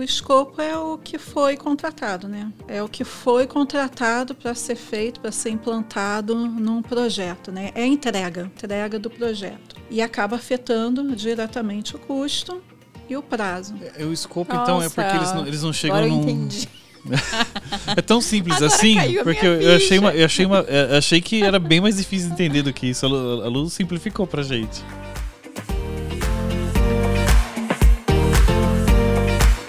O 0.00 0.02
escopo 0.02 0.62
é 0.62 0.78
o 0.78 0.96
que 0.96 1.18
foi 1.18 1.58
contratado, 1.58 2.26
né? 2.26 2.50
É 2.66 2.82
o 2.82 2.88
que 2.88 3.04
foi 3.04 3.46
contratado 3.46 4.34
para 4.34 4.54
ser 4.54 4.74
feito, 4.74 5.20
para 5.20 5.30
ser 5.30 5.50
implantado 5.50 6.34
num 6.34 6.80
projeto, 6.80 7.52
né? 7.52 7.70
É 7.74 7.82
a 7.82 7.86
entrega, 7.86 8.50
entrega 8.56 8.98
do 8.98 9.10
projeto. 9.10 9.76
E 9.90 10.00
acaba 10.00 10.36
afetando 10.36 11.14
diretamente 11.14 11.96
o 11.96 11.98
custo 11.98 12.62
e 13.10 13.14
o 13.14 13.22
prazo. 13.22 13.74
É, 13.94 14.02
o 14.02 14.10
escopo, 14.10 14.54
Nossa, 14.54 14.62
então, 14.62 14.82
é 14.82 14.88
porque 14.88 15.16
eles 15.18 15.34
não, 15.34 15.46
eles 15.46 15.62
não 15.62 15.72
chegam 15.74 15.98
agora 15.98 16.10
num... 16.10 16.22
Eu 16.22 16.30
entendi. 16.30 16.66
é 17.94 18.00
tão 18.00 18.22
simples 18.22 18.56
agora 18.56 18.74
assim, 18.74 18.96
porque 19.22 19.46
eu, 19.46 19.60
eu, 19.60 19.76
achei 19.76 19.98
uma, 19.98 20.14
eu 20.14 20.24
achei 20.24 20.46
uma, 20.46 20.58
eu 20.60 20.96
achei 20.96 21.20
que 21.20 21.42
era 21.42 21.58
bem 21.58 21.78
mais 21.78 21.98
difícil 21.98 22.28
de 22.28 22.32
entender 22.32 22.62
do 22.62 22.72
que 22.72 22.86
isso. 22.86 23.04
A 23.04 23.08
Lu, 23.10 23.42
a 23.44 23.48
Lu 23.48 23.68
simplificou 23.68 24.26
pra 24.26 24.42
gente. 24.42 24.82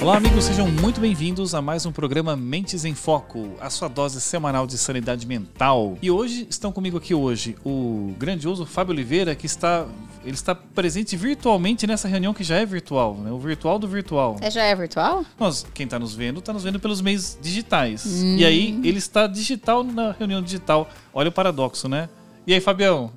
Olá, 0.01 0.17
amigos, 0.17 0.45
sejam 0.45 0.67
muito 0.67 0.99
bem-vindos 0.99 1.53
a 1.53 1.61
mais 1.61 1.85
um 1.85 1.91
programa 1.91 2.35
Mentes 2.35 2.85
em 2.85 2.95
Foco, 2.95 3.51
a 3.61 3.69
sua 3.69 3.87
dose 3.87 4.19
semanal 4.19 4.65
de 4.65 4.75
sanidade 4.75 5.27
mental. 5.27 5.95
E 6.01 6.09
hoje 6.09 6.47
estão 6.49 6.71
comigo 6.71 6.97
aqui 6.97 7.13
hoje 7.13 7.55
o 7.63 8.11
grandioso 8.17 8.65
Fábio 8.65 8.93
Oliveira, 8.93 9.35
que 9.35 9.45
está 9.45 9.85
ele 10.25 10.33
está 10.33 10.55
presente 10.55 11.15
virtualmente 11.15 11.85
nessa 11.85 12.07
reunião 12.07 12.33
que 12.33 12.43
já 12.43 12.55
é 12.55 12.65
virtual, 12.65 13.13
né? 13.15 13.31
O 13.31 13.37
virtual 13.37 13.77
do 13.77 13.87
virtual. 13.87 14.37
É, 14.41 14.49
já 14.49 14.63
é 14.63 14.75
virtual? 14.75 15.23
Nós, 15.39 15.67
quem 15.71 15.83
está 15.83 15.99
nos 15.99 16.15
vendo, 16.15 16.39
está 16.39 16.51
nos 16.51 16.63
vendo 16.63 16.79
pelos 16.79 16.99
meios 16.99 17.37
digitais. 17.39 18.03
Hum. 18.07 18.37
E 18.37 18.45
aí, 18.45 18.79
ele 18.83 18.97
está 18.97 19.27
digital 19.27 19.83
na 19.83 20.13
reunião 20.13 20.41
digital. 20.41 20.89
Olha 21.13 21.29
o 21.29 21.31
paradoxo, 21.31 21.87
né? 21.87 22.09
E 22.47 22.55
aí, 22.55 22.59
Fabião, 22.59 23.11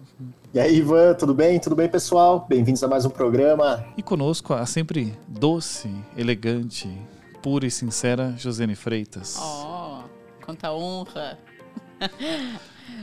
e 0.55 0.61
aí, 0.61 0.77
Ivan, 0.77 1.15
tudo 1.15 1.35
bem? 1.35 1.59
Tudo 1.59 1.75
bem, 1.75 1.89
pessoal? 1.89 2.47
Bem-vindos 2.49 2.81
a 2.85 2.87
mais 2.87 3.05
um 3.05 3.11
programa. 3.11 3.85
E 3.97 4.03
conosco 4.05 4.55
a 4.55 4.65
sempre 4.65 5.13
doce, 5.27 5.91
elegante, 6.17 6.89
pura 7.43 7.67
e 7.67 7.71
sincera 7.73 8.33
Josiane 8.39 8.77
Freitas. 8.77 9.37
Oh, 9.37 10.05
quanta 10.47 10.73
honra! 10.73 11.37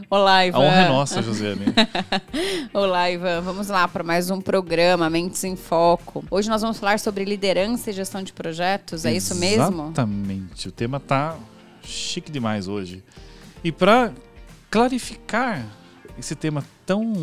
Olá, 0.10 0.46
Ivan. 0.46 0.60
A 0.60 0.62
honra 0.62 0.82
é 0.82 0.88
nossa, 0.88 1.22
Josiane. 1.22 1.66
Olá, 2.74 3.12
Ivan. 3.12 3.42
Vamos 3.42 3.68
lá 3.68 3.86
para 3.86 4.02
mais 4.02 4.32
um 4.32 4.40
programa 4.40 5.10
Mentes 5.10 5.44
em 5.44 5.58
Foco. 5.58 6.24
Hoje 6.32 6.50
nós 6.50 6.62
vamos 6.62 6.80
falar 6.80 7.00
sobre 7.00 7.26
liderança 7.26 7.90
e 7.90 7.94
gestão 7.94 8.24
de 8.24 8.32
projetos. 8.32 9.04
É 9.04 9.12
isso 9.12 9.36
mesmo? 9.36 9.88
Exatamente. 9.88 10.70
O 10.70 10.72
tema 10.72 11.02
tá 11.02 11.36
chique 11.84 12.32
demais 12.32 12.70
hoje. 12.70 13.04
E 13.62 13.74
para 13.74 14.14
clarificar 14.70 15.66
esse 16.18 16.34
tema 16.34 16.64
tão 16.86 17.14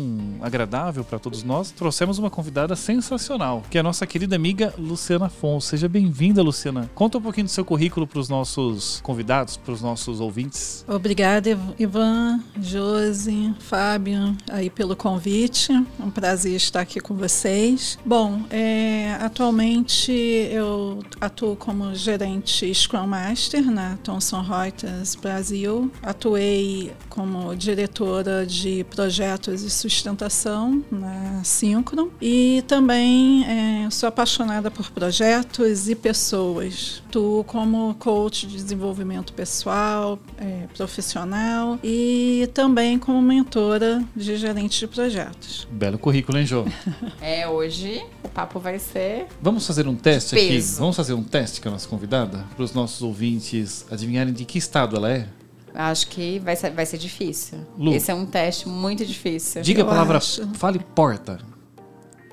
agradável 0.41 1.03
para 1.03 1.19
todos 1.19 1.43
nós, 1.43 1.71
trouxemos 1.71 2.17
uma 2.17 2.29
convidada 2.29 2.75
sensacional, 2.75 3.63
que 3.69 3.77
é 3.77 3.81
a 3.81 3.83
nossa 3.83 4.05
querida 4.07 4.35
amiga 4.35 4.73
Luciana 4.77 5.27
Afonso. 5.27 5.67
Seja 5.67 5.87
bem-vinda, 5.87 6.41
Luciana. 6.41 6.89
Conta 6.95 7.17
um 7.17 7.21
pouquinho 7.21 7.45
do 7.45 7.51
seu 7.51 7.65
currículo 7.65 8.07
para 8.07 8.19
os 8.19 8.29
nossos 8.29 8.99
convidados, 9.01 9.57
para 9.57 9.73
os 9.73 9.81
nossos 9.81 10.19
ouvintes. 10.19 10.85
Obrigada, 10.87 11.57
Ivan, 11.77 12.41
Josi, 12.61 13.53
Fábio, 13.59 14.35
aí 14.49 14.69
pelo 14.69 14.95
convite. 14.95 15.71
É 15.71 16.03
um 16.03 16.09
prazer 16.09 16.55
estar 16.55 16.81
aqui 16.81 16.99
com 16.99 17.15
vocês. 17.15 17.97
Bom, 18.05 18.43
é, 18.49 19.17
atualmente 19.21 20.11
eu 20.11 21.03
atuo 21.19 21.55
como 21.55 21.93
gerente 21.93 22.73
Scrum 22.73 23.07
Master 23.07 23.69
na 23.69 23.97
Thomson 23.97 24.41
Reuters 24.41 25.15
Brasil. 25.15 25.91
Atuei 26.01 26.91
como 27.09 27.55
diretora 27.55 28.45
de 28.45 28.83
projetos 28.85 29.58
e 29.63 29.69
sustentação 29.69 30.83
na 30.91 31.43
Síncron. 31.43 32.09
E 32.21 32.63
também 32.67 33.45
é, 33.45 33.89
sou 33.89 34.07
apaixonada 34.07 34.69
por 34.69 34.89
projetos 34.91 35.89
e 35.89 35.95
pessoas. 35.95 37.01
Tu 37.11 37.43
como 37.47 37.95
coach 37.95 38.47
de 38.47 38.55
desenvolvimento 38.55 39.33
pessoal, 39.33 40.19
é, 40.37 40.67
profissional 40.75 41.79
e 41.83 42.49
também 42.53 42.99
como 42.99 43.21
mentora 43.21 44.03
de 44.15 44.37
gerente 44.37 44.79
de 44.79 44.87
projetos. 44.87 45.67
Belo 45.71 45.97
currículo, 45.97 46.37
hein, 46.37 46.45
Jô? 46.45 46.65
é, 47.21 47.47
hoje 47.47 48.03
o 48.23 48.29
papo 48.29 48.59
vai 48.59 48.79
ser. 48.79 49.27
Vamos 49.41 49.65
fazer 49.65 49.87
um 49.87 49.95
teste 49.95 50.35
aqui? 50.35 50.59
Vamos 50.77 50.95
fazer 50.95 51.13
um 51.13 51.23
teste 51.23 51.61
com 51.61 51.69
a 51.69 51.71
nossa 51.73 51.87
convidada? 51.87 52.45
Para 52.55 52.63
os 52.63 52.73
nossos 52.73 53.01
ouvintes 53.01 53.85
adivinharem 53.91 54.33
de 54.33 54.45
que 54.45 54.57
estado 54.57 54.95
ela 54.95 55.11
é? 55.11 55.27
Acho 55.73 56.07
que 56.07 56.39
vai 56.39 56.55
ser, 56.55 56.71
vai 56.71 56.85
ser 56.85 56.97
difícil. 56.97 57.59
Lu, 57.77 57.93
Esse 57.93 58.11
é 58.11 58.13
um 58.13 58.25
teste 58.25 58.67
muito 58.67 59.05
difícil. 59.05 59.61
Diga 59.61 59.83
a 59.83 59.85
palavra, 59.85 60.17
acho. 60.17 60.47
fale 60.55 60.79
porta. 60.95 61.39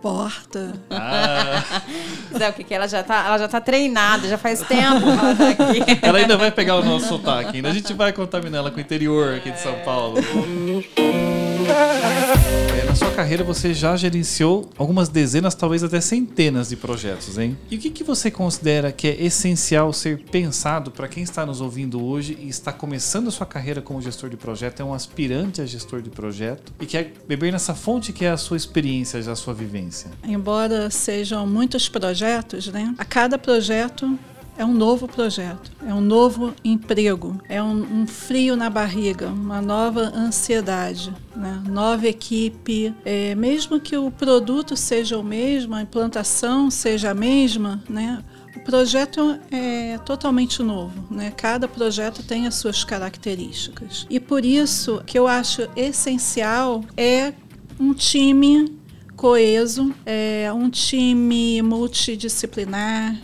Porta. 0.02 0.74
Ah. 0.90 1.82
Zé, 2.38 2.50
o 2.50 2.52
que, 2.52 2.64
que 2.64 2.74
ela 2.74 2.86
já 2.86 3.02
tá? 3.02 3.24
Ela 3.26 3.38
já 3.38 3.48
tá 3.48 3.60
treinada, 3.60 4.28
já 4.28 4.38
faz 4.38 4.60
tempo 4.60 5.00
que 5.00 5.08
ela 5.08 5.34
tá 5.34 5.48
aqui. 5.48 5.98
Ela 6.02 6.18
ainda 6.18 6.36
vai 6.36 6.50
pegar 6.50 6.76
o 6.76 6.84
nosso 6.84 7.08
sotaque, 7.08 7.56
ainda 7.56 7.70
a 7.70 7.72
gente 7.72 7.92
vai 7.92 8.12
contaminar 8.12 8.60
ela 8.60 8.70
com 8.70 8.76
o 8.76 8.80
interior 8.80 9.34
aqui 9.34 9.50
de 9.50 9.60
São 9.60 9.74
Paulo. 9.84 10.18
É, 10.18 10.22
sua 12.96 13.10
carreira 13.10 13.44
você 13.44 13.74
já 13.74 13.94
gerenciou 13.94 14.70
algumas 14.78 15.10
dezenas, 15.10 15.54
talvez 15.54 15.84
até 15.84 16.00
centenas 16.00 16.70
de 16.70 16.76
projetos, 16.76 17.36
hein? 17.36 17.56
E 17.70 17.76
o 17.76 17.78
que, 17.78 17.90
que 17.90 18.02
você 18.02 18.30
considera 18.30 18.90
que 18.90 19.06
é 19.06 19.22
essencial 19.22 19.92
ser 19.92 20.18
pensado 20.30 20.90
para 20.90 21.06
quem 21.06 21.22
está 21.22 21.44
nos 21.44 21.60
ouvindo 21.60 22.02
hoje 22.02 22.38
e 22.40 22.48
está 22.48 22.72
começando 22.72 23.28
a 23.28 23.30
sua 23.30 23.44
carreira 23.44 23.82
como 23.82 24.00
gestor 24.00 24.30
de 24.30 24.36
projeto, 24.36 24.80
é 24.80 24.84
um 24.84 24.94
aspirante 24.94 25.60
a 25.60 25.66
gestor 25.66 26.00
de 26.00 26.08
projeto 26.08 26.72
e 26.80 26.86
quer 26.86 27.12
beber 27.28 27.52
nessa 27.52 27.74
fonte 27.74 28.14
que 28.14 28.24
é 28.24 28.30
a 28.30 28.36
sua 28.38 28.56
experiência, 28.56 29.20
a 29.20 29.36
sua 29.36 29.52
vivência? 29.52 30.10
Embora 30.26 30.88
sejam 30.90 31.46
muitos 31.46 31.90
projetos, 31.90 32.68
né? 32.68 32.94
A 32.96 33.04
cada 33.04 33.38
projeto 33.38 34.18
é 34.58 34.64
um 34.64 34.72
novo 34.72 35.06
projeto, 35.06 35.70
é 35.86 35.92
um 35.92 36.00
novo 36.00 36.54
emprego, 36.64 37.40
é 37.48 37.62
um, 37.62 38.00
um 38.00 38.06
frio 38.06 38.56
na 38.56 38.70
barriga, 38.70 39.28
uma 39.28 39.60
nova 39.60 40.00
ansiedade, 40.00 41.14
né? 41.34 41.62
nova 41.68 42.06
equipe. 42.06 42.94
É, 43.04 43.34
mesmo 43.34 43.78
que 43.78 43.96
o 43.96 44.10
produto 44.10 44.76
seja 44.76 45.18
o 45.18 45.22
mesmo, 45.22 45.74
a 45.74 45.82
implantação 45.82 46.70
seja 46.70 47.10
a 47.10 47.14
mesma, 47.14 47.82
né? 47.88 48.22
o 48.56 48.60
projeto 48.60 49.38
é 49.50 49.98
totalmente 49.98 50.62
novo, 50.62 51.06
né? 51.10 51.30
Cada 51.36 51.68
projeto 51.68 52.22
tem 52.22 52.46
as 52.46 52.54
suas 52.54 52.82
características. 52.82 54.06
E 54.08 54.18
por 54.18 54.44
isso 54.44 55.02
que 55.04 55.18
eu 55.18 55.26
acho 55.26 55.68
essencial 55.76 56.82
é 56.96 57.34
um 57.78 57.92
time 57.92 58.74
coeso, 59.14 59.94
é 60.04 60.50
um 60.52 60.70
time 60.70 61.60
multidisciplinar, 61.62 63.16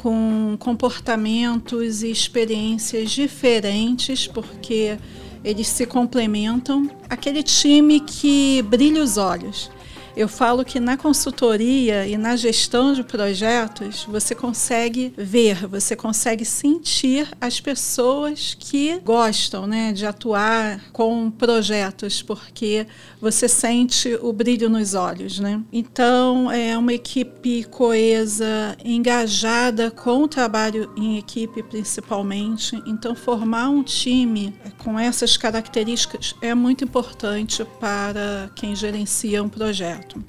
com 0.00 0.56
comportamentos 0.58 2.02
e 2.02 2.10
experiências 2.10 3.10
diferentes, 3.10 4.26
porque 4.26 4.96
eles 5.44 5.66
se 5.66 5.84
complementam. 5.84 6.90
Aquele 7.06 7.42
time 7.42 8.00
que 8.00 8.62
brilha 8.62 9.02
os 9.02 9.18
olhos. 9.18 9.70
Eu 10.20 10.28
falo 10.28 10.66
que 10.66 10.78
na 10.78 10.98
consultoria 10.98 12.06
e 12.06 12.18
na 12.18 12.36
gestão 12.36 12.92
de 12.92 13.02
projetos 13.02 14.04
você 14.04 14.34
consegue 14.34 15.14
ver, 15.16 15.66
você 15.66 15.96
consegue 15.96 16.44
sentir 16.44 17.26
as 17.40 17.58
pessoas 17.58 18.54
que 18.60 19.00
gostam 19.02 19.66
né, 19.66 19.94
de 19.94 20.04
atuar 20.04 20.90
com 20.92 21.30
projetos, 21.30 22.20
porque 22.20 22.86
você 23.18 23.48
sente 23.48 24.14
o 24.20 24.30
brilho 24.30 24.68
nos 24.68 24.92
olhos. 24.92 25.38
Né? 25.38 25.58
Então, 25.72 26.52
é 26.52 26.76
uma 26.76 26.92
equipe 26.92 27.64
coesa, 27.64 28.76
engajada 28.84 29.90
com 29.90 30.24
o 30.24 30.28
trabalho 30.28 30.92
em 30.98 31.16
equipe 31.16 31.62
principalmente. 31.62 32.76
Então, 32.84 33.14
formar 33.14 33.70
um 33.70 33.82
time 33.82 34.52
com 34.82 34.98
essas 34.98 35.36
características 35.36 36.34
é 36.40 36.54
muito 36.54 36.84
importante 36.84 37.64
para 37.78 38.50
quem 38.54 38.74
gerencia 38.74 39.42
um 39.42 39.48
projeto. 39.48 40.22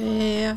É, 0.00 0.56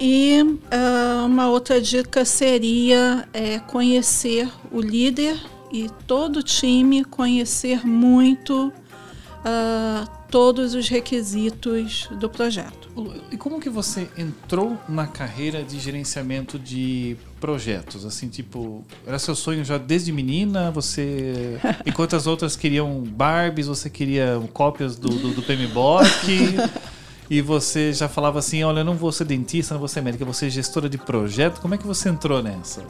e 0.00 0.42
uh, 0.42 1.26
uma 1.26 1.48
outra 1.48 1.80
dica 1.80 2.24
seria 2.24 3.28
é, 3.32 3.58
conhecer 3.58 4.48
o 4.70 4.80
líder 4.80 5.38
e 5.72 5.88
todo 6.06 6.38
o 6.38 6.42
time, 6.42 7.04
conhecer 7.04 7.84
muito 7.86 8.68
uh, 8.68 10.08
todos 10.30 10.74
os 10.74 10.88
requisitos 10.88 12.08
do 12.12 12.28
projeto. 12.30 12.88
E 13.30 13.36
como 13.36 13.60
que 13.60 13.68
você 13.68 14.08
entrou 14.16 14.78
na 14.88 15.06
carreira 15.06 15.62
de 15.62 15.78
gerenciamento 15.78 16.58
de 16.58 17.16
projetos? 17.38 18.04
Assim, 18.04 18.28
tipo, 18.28 18.84
era 19.06 19.18
seu 19.18 19.34
sonho 19.34 19.64
já 19.64 19.78
desde 19.78 20.12
menina? 20.12 20.70
Você, 20.70 21.58
enquanto 21.86 22.16
as 22.16 22.26
outras 22.26 22.56
queriam 22.56 23.02
Barbies, 23.02 23.66
você 23.66 23.88
queria 23.88 24.40
cópias 24.52 24.96
do, 24.96 25.08
do, 25.08 25.34
do 25.34 25.42
PMBOK? 25.42 26.56
e 27.30 27.40
você 27.40 27.92
já 27.92 28.08
falava 28.08 28.38
assim, 28.38 28.62
olha, 28.62 28.80
eu 28.80 28.84
não 28.84 28.94
vou 28.94 29.12
ser 29.12 29.24
dentista, 29.24 29.74
não 29.74 29.78
vou 29.78 29.88
ser 29.88 30.00
médica, 30.00 30.24
vou 30.24 30.34
ser 30.34 30.50
gestora 30.50 30.88
de 30.88 30.98
projeto. 30.98 31.60
Como 31.60 31.74
é 31.74 31.78
que 31.78 31.86
você 31.86 32.08
entrou 32.08 32.42
nessa? 32.42 32.82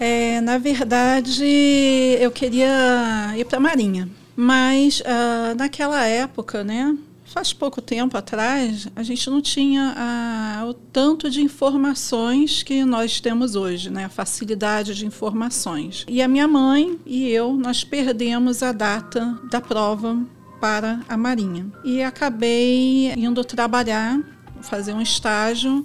É, 0.00 0.40
na 0.40 0.58
verdade, 0.58 1.44
eu 2.20 2.30
queria 2.30 3.34
ir 3.36 3.44
para 3.44 3.58
a 3.58 3.60
Marinha. 3.60 4.08
Mas 4.40 5.00
uh, 5.00 5.56
naquela 5.56 6.06
época, 6.06 6.62
né, 6.62 6.96
faz 7.28 7.52
pouco 7.52 7.80
tempo 7.80 8.16
atrás, 8.16 8.88
a 8.96 9.02
gente 9.02 9.28
não 9.30 9.40
tinha 9.40 9.94
a, 9.96 10.66
o 10.66 10.72
tanto 10.72 11.30
de 11.30 11.42
informações 11.42 12.62
que 12.62 12.84
nós 12.84 13.20
temos 13.20 13.54
hoje, 13.54 13.90
né? 13.90 14.06
a 14.06 14.08
facilidade 14.08 14.94
de 14.94 15.06
informações. 15.06 16.04
E 16.08 16.22
a 16.22 16.28
minha 16.28 16.48
mãe 16.48 16.98
e 17.04 17.28
eu, 17.28 17.52
nós 17.54 17.84
perdemos 17.84 18.62
a 18.62 18.72
data 18.72 19.38
da 19.50 19.60
prova 19.60 20.18
para 20.60 21.00
a 21.08 21.16
Marinha. 21.16 21.66
E 21.84 22.02
acabei 22.02 23.12
indo 23.12 23.44
trabalhar, 23.44 24.18
fazer 24.62 24.92
um 24.92 25.00
estágio 25.00 25.84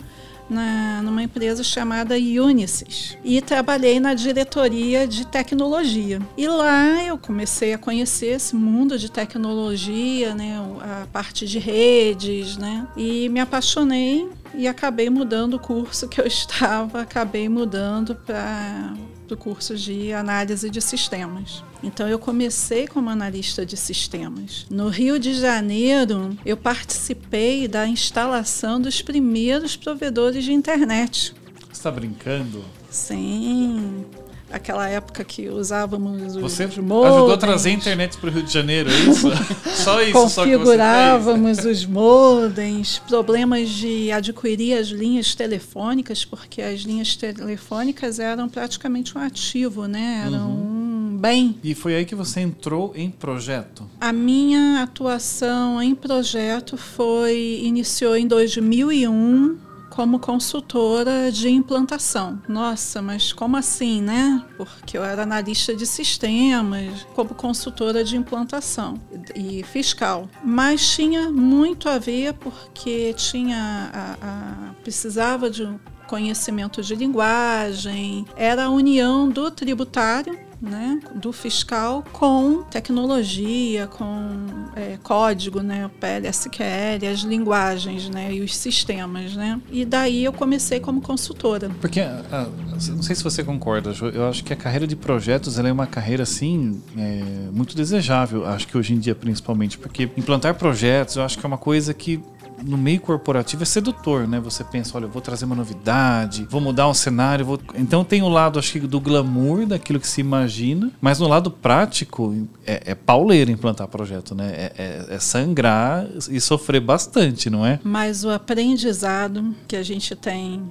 na, 0.50 1.02
numa 1.02 1.24
empresa 1.24 1.64
chamada 1.64 2.16
Unisys 2.16 3.18
e 3.24 3.42
trabalhei 3.42 4.00
na 4.00 4.14
diretoria 4.14 5.08
de 5.08 5.26
tecnologia. 5.28 6.22
E 6.38 6.48
lá 6.48 7.04
eu 7.04 7.18
comecei 7.18 7.74
a 7.74 7.78
conhecer 7.78 8.36
esse 8.36 8.56
mundo 8.56 8.98
de 8.98 9.10
tecnologia, 9.10 10.36
né, 10.36 10.58
a 10.82 11.08
parte 11.12 11.48
de 11.48 11.60
redes, 11.60 12.58
né, 12.58 12.88
e 12.96 13.30
me 13.30 13.40
apaixonei 13.40 14.30
e 14.54 14.68
acabei 14.68 15.10
mudando 15.10 15.56
o 15.56 15.60
curso 15.60 16.08
que 16.08 16.20
eu 16.20 16.26
estava, 16.28 17.02
acabei 17.02 17.50
mudando 17.50 18.16
para 18.16 18.94
o 19.32 19.38
curso 19.38 19.76
de 19.76 20.14
análise 20.14 20.70
de 20.70 20.82
sistemas. 20.82 21.64
Então 21.82 22.08
eu 22.08 22.18
comecei 22.18 22.88
como 22.88 23.10
analista 23.10 23.66
de 23.66 23.78
sistemas. 23.78 24.66
No 24.70 24.90
Rio 24.90 25.20
de 25.20 25.34
Janeiro, 25.34 26.38
eu 26.46 26.58
participei 26.58 27.68
da 27.68 27.88
instalação 27.88 28.80
dos 28.80 29.02
primeiros 29.02 29.76
provedores 29.76 30.44
de 30.44 30.54
internet. 30.54 31.34
Você 31.70 31.72
está 31.72 31.92
brincando? 31.92 32.64
Sim 32.90 34.06
aquela 34.54 34.88
época 34.88 35.24
que 35.24 35.50
usávamos 35.50 36.36
os 36.36 36.42
Você 36.42 36.68
modems. 36.68 37.14
ajudou 37.16 37.34
a 37.34 37.38
trazer 37.38 37.70
a 37.70 37.74
internet 37.74 38.18
para 38.18 38.30
o 38.30 38.34
Rio 38.34 38.44
de 38.44 38.54
Janeiro, 38.54 38.90
é 38.90 38.94
isso? 38.94 39.28
só 39.84 40.02
isso, 40.02 40.14
Configurávamos 40.14 41.58
só 41.58 41.70
os 41.70 41.86
modems, 41.86 43.00
problemas 43.00 43.68
de 43.70 44.12
adquirir 44.12 44.78
as 44.78 44.88
linhas 44.88 45.34
telefônicas, 45.34 46.24
porque 46.24 46.62
as 46.62 46.82
linhas 46.82 47.16
telefônicas 47.16 48.20
eram 48.20 48.48
praticamente 48.48 49.18
um 49.18 49.22
ativo, 49.22 49.88
né? 49.88 50.24
Eram 50.28 50.52
uhum. 50.52 51.14
um 51.14 51.18
bem. 51.18 51.58
E 51.64 51.74
foi 51.74 51.96
aí 51.96 52.06
que 52.06 52.14
você 52.14 52.42
entrou 52.42 52.94
em 52.96 53.10
projeto? 53.10 53.90
A 54.00 54.14
minha 54.14 54.84
atuação 54.84 55.82
em 55.82 55.96
projeto 55.96 56.78
foi 56.78 57.62
iniciou 57.64 58.16
em 58.16 58.28
2001 58.28 59.73
como 59.94 60.18
consultora 60.18 61.32
de 61.32 61.50
implantação. 61.50 62.42
Nossa, 62.48 63.00
mas 63.00 63.32
como 63.32 63.56
assim, 63.56 64.02
né? 64.02 64.44
Porque 64.58 64.98
eu 64.98 65.04
era 65.04 65.22
analista 65.22 65.76
de 65.76 65.86
sistemas, 65.86 67.06
como 67.14 67.36
consultora 67.36 68.04
de 68.04 68.18
implantação 68.18 69.00
e 69.36 69.64
fiscal. 69.64 70.28
Mas 70.44 70.96
tinha 70.96 71.32
muito 71.32 71.88
a 71.88 72.00
ver 72.00 72.34
porque 72.34 73.14
tinha 73.14 73.92
a, 73.94 74.18
a, 74.22 74.74
precisava 74.82 75.48
de 75.48 75.70
conhecimento 76.08 76.82
de 76.82 76.96
linguagem, 76.96 78.26
era 78.36 78.66
a 78.66 78.70
união 78.70 79.30
do 79.30 79.50
tributário 79.52 80.38
né, 80.64 80.98
do 81.14 81.34
fiscal 81.34 82.04
com 82.14 82.64
tecnologia, 82.64 83.86
com 83.86 84.46
é, 84.76 84.98
código, 85.04 85.62
né, 85.62 85.86
o 85.86 85.90
PLSQL, 85.90 87.06
as 87.12 87.20
linguagens 87.20 88.10
né, 88.10 88.34
e 88.34 88.42
os 88.42 88.56
sistemas. 88.56 89.36
Né? 89.36 89.60
E 89.70 89.84
daí 89.84 90.24
eu 90.24 90.32
comecei 90.32 90.80
como 90.80 91.02
consultora. 91.02 91.70
Porque, 91.82 92.00
ah, 92.00 92.48
não 92.72 93.04
sei 93.04 93.16
se 93.16 93.24
você 93.24 93.44
concorda, 93.44 93.94
eu 94.14 94.30
acho 94.30 94.44
que 94.44 94.54
a 94.54 94.56
carreira 94.56 94.88
de 94.88 94.96
projetos 94.96 95.60
é 95.60 95.72
uma 95.72 95.88
carreira 95.88 96.24
assim 96.24 96.82
é, 96.98 97.50
muito 97.52 97.76
desejável, 97.76 98.46
acho 98.46 98.68
que 98.68 98.78
hoje 98.78 98.94
em 98.94 99.00
dia 99.00 99.16
principalmente, 99.16 99.78
porque 99.78 100.10
implantar 100.16 100.56
projetos 100.56 101.18
eu 101.18 101.24
acho 101.24 101.38
que 101.38 101.46
é 101.46 101.48
uma 101.48 101.58
coisa 101.58 101.94
que 101.94 102.24
no 102.66 102.78
meio 102.78 103.00
corporativo 103.00 103.64
é 103.64 103.66
sedutor, 103.66 104.28
né? 104.28 104.40
Você 104.40 104.64
pensa, 104.64 104.98
olha, 104.98 105.06
eu 105.06 105.10
vou 105.10 105.22
trazer 105.22 105.46
uma 105.46 105.56
novidade, 105.56 106.48
vou 106.50 106.62
mudar 106.62 106.88
um 106.88 106.94
cenário, 106.94 107.46
vou... 107.46 107.60
então 107.76 108.04
tem 108.04 108.22
o 108.22 108.30
lado, 108.30 108.60
acho 108.60 108.74
que, 108.74 108.80
do 108.80 109.00
glamour, 109.00 109.66
daquilo 109.66 110.00
que 110.00 110.08
se 110.08 110.22
imagina, 110.22 110.92
mas 111.02 111.20
no 111.20 111.28
lado 111.28 111.52
prático 111.52 112.48
é, 112.66 112.92
é 112.92 112.96
pauleiro 112.96 113.52
implantar 113.52 113.88
projeto, 113.88 114.34
né? 114.34 114.52
É, 114.54 114.74
é, 114.78 115.16
é 115.16 115.20
sangrar 115.20 116.08
e 116.30 116.40
sofrer 116.40 116.82
bastante, 116.82 117.50
não 117.50 117.66
é? 117.66 117.80
Mas 117.84 118.24
o 118.24 118.30
aprendizado 118.30 119.56
que 119.68 119.76
a 119.76 119.84
gente 119.84 120.16
tem 120.16 120.64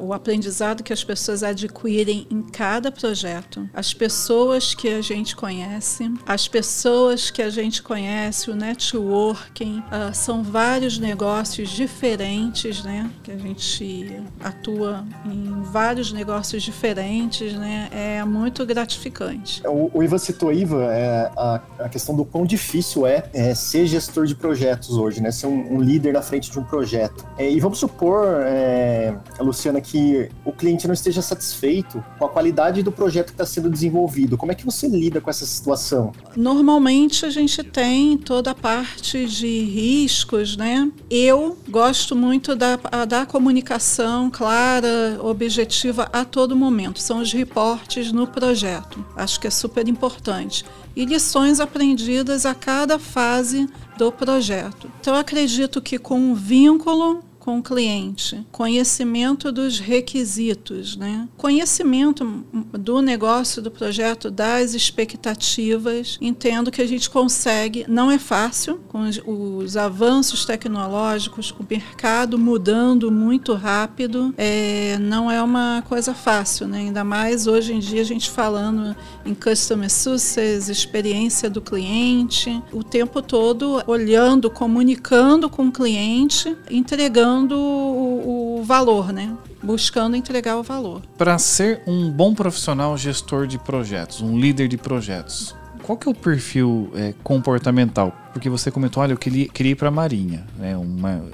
o 0.00 0.12
aprendizado 0.12 0.82
que 0.82 0.92
as 0.92 1.04
pessoas 1.04 1.42
adquirem 1.42 2.26
em 2.30 2.42
cada 2.42 2.90
projeto, 2.90 3.68
as 3.74 3.92
pessoas 3.92 4.74
que 4.74 4.88
a 4.88 5.00
gente 5.00 5.34
conhece, 5.36 6.10
as 6.26 6.48
pessoas 6.48 7.30
que 7.30 7.42
a 7.42 7.50
gente 7.50 7.82
conhece, 7.82 8.50
o 8.50 8.54
networking, 8.54 9.80
uh, 9.80 10.14
são 10.14 10.42
vários 10.42 10.98
negócios 10.98 11.70
diferentes, 11.70 12.82
né? 12.82 13.10
Que 13.22 13.32
a 13.32 13.36
gente 13.36 14.22
atua 14.42 15.04
em 15.26 15.62
vários 15.62 16.12
negócios 16.12 16.62
diferentes, 16.62 17.54
né? 17.54 17.88
É 17.92 18.24
muito 18.24 18.64
gratificante. 18.66 19.62
O, 19.66 19.90
o 19.92 20.02
Ivan 20.02 20.18
citou, 20.18 20.52
Ivan, 20.52 20.84
é, 20.84 21.30
a, 21.36 21.60
a, 21.80 21.88
questão 21.88 22.14
do 22.14 22.24
quão 22.24 22.44
difícil 22.44 23.06
é, 23.06 23.24
é, 23.32 23.54
ser 23.54 23.86
gestor 23.86 24.26
de 24.26 24.34
projetos 24.34 24.96
hoje, 24.96 25.20
né? 25.20 25.30
Ser 25.30 25.46
um, 25.46 25.74
um 25.74 25.80
líder 25.80 26.12
na 26.12 26.22
frente 26.22 26.50
de 26.50 26.58
um 26.58 26.64
projeto. 26.64 27.26
É, 27.36 27.50
e 27.50 27.60
vamos 27.60 27.78
supor, 27.78 28.24
é, 28.42 29.14
Luciana, 29.50 29.80
que 29.80 30.28
o 30.44 30.52
cliente 30.52 30.86
não 30.86 30.94
esteja 30.94 31.20
satisfeito 31.20 32.02
com 32.18 32.24
a 32.24 32.28
qualidade 32.28 32.82
do 32.82 32.90
projeto 32.90 33.26
que 33.26 33.32
está 33.32 33.44
sendo 33.44 33.68
desenvolvido. 33.68 34.36
Como 34.36 34.52
é 34.52 34.54
que 34.54 34.64
você 34.64 34.88
lida 34.88 35.20
com 35.20 35.28
essa 35.28 35.44
situação? 35.44 36.12
Normalmente 36.36 37.26
a 37.26 37.30
gente 37.30 37.62
tem 37.62 38.16
toda 38.16 38.52
a 38.52 38.54
parte 38.54 39.26
de 39.26 39.64
riscos, 39.64 40.56
né? 40.56 40.90
Eu 41.10 41.56
gosto 41.68 42.14
muito 42.16 42.54
da, 42.54 42.76
da 43.06 43.26
comunicação 43.26 44.30
clara, 44.30 45.18
objetiva 45.20 46.08
a 46.12 46.24
todo 46.24 46.56
momento. 46.56 47.00
São 47.00 47.20
os 47.20 47.32
reportes 47.32 48.12
no 48.12 48.26
projeto. 48.26 49.04
Acho 49.16 49.40
que 49.40 49.46
é 49.46 49.50
super 49.50 49.86
importante. 49.88 50.64
E 50.94 51.04
lições 51.04 51.60
aprendidas 51.60 52.46
a 52.46 52.54
cada 52.54 52.98
fase 52.98 53.68
do 53.96 54.10
projeto. 54.10 54.90
Então, 55.00 55.14
acredito 55.14 55.80
que 55.80 55.98
com 55.98 56.32
o 56.32 56.34
vínculo 56.34 57.22
com 57.40 57.58
o 57.58 57.62
cliente, 57.62 58.46
conhecimento 58.52 59.50
dos 59.50 59.78
requisitos, 59.78 60.94
né? 60.94 61.26
conhecimento 61.38 62.44
do 62.52 63.00
negócio, 63.00 63.62
do 63.62 63.70
projeto, 63.70 64.30
das 64.30 64.74
expectativas. 64.74 66.18
Entendo 66.20 66.70
que 66.70 66.82
a 66.82 66.86
gente 66.86 67.08
consegue, 67.08 67.86
não 67.88 68.10
é 68.10 68.18
fácil, 68.18 68.78
com 68.88 69.08
os, 69.08 69.20
os 69.26 69.76
avanços 69.76 70.44
tecnológicos, 70.44 71.50
o 71.58 71.64
mercado 71.68 72.38
mudando 72.38 73.10
muito 73.10 73.54
rápido, 73.54 74.34
é, 74.36 74.98
não 75.00 75.30
é 75.30 75.42
uma 75.42 75.82
coisa 75.88 76.12
fácil, 76.12 76.68
né? 76.68 76.80
ainda 76.80 77.02
mais 77.02 77.46
hoje 77.46 77.72
em 77.72 77.78
dia 77.78 78.02
a 78.02 78.04
gente 78.04 78.28
falando 78.28 78.94
em 79.24 79.34
customer 79.34 79.90
success, 79.90 80.68
experiência 80.68 81.48
do 81.48 81.62
cliente, 81.62 82.62
o 82.70 82.84
tempo 82.84 83.22
todo 83.22 83.82
olhando, 83.86 84.50
comunicando 84.50 85.48
com 85.48 85.68
o 85.68 85.72
cliente, 85.72 86.54
entregando 86.70 87.29
entregando 87.30 87.56
o, 87.56 88.60
o 88.60 88.64
valor, 88.64 89.12
né? 89.12 89.36
Buscando 89.62 90.16
entregar 90.16 90.56
o 90.56 90.62
valor. 90.62 91.02
Para 91.16 91.38
ser 91.38 91.82
um 91.86 92.10
bom 92.10 92.34
profissional 92.34 92.96
gestor 92.96 93.46
de 93.46 93.58
projetos, 93.58 94.20
um 94.20 94.38
líder 94.38 94.68
de 94.68 94.76
projetos, 94.76 95.54
qual 95.82 95.96
que 95.96 96.08
é 96.08 96.10
o 96.10 96.14
perfil 96.14 96.90
é, 96.94 97.14
comportamental? 97.22 98.14
Porque 98.32 98.48
você 98.48 98.70
comentou, 98.70 99.02
olha, 99.02 99.12
eu 99.12 99.18
queria, 99.18 99.48
queria 99.48 99.72
ir 99.72 99.76
para 99.76 99.88
a 99.88 99.90
Marinha, 99.90 100.46
né? 100.58 100.76
Uma, 100.76 101.24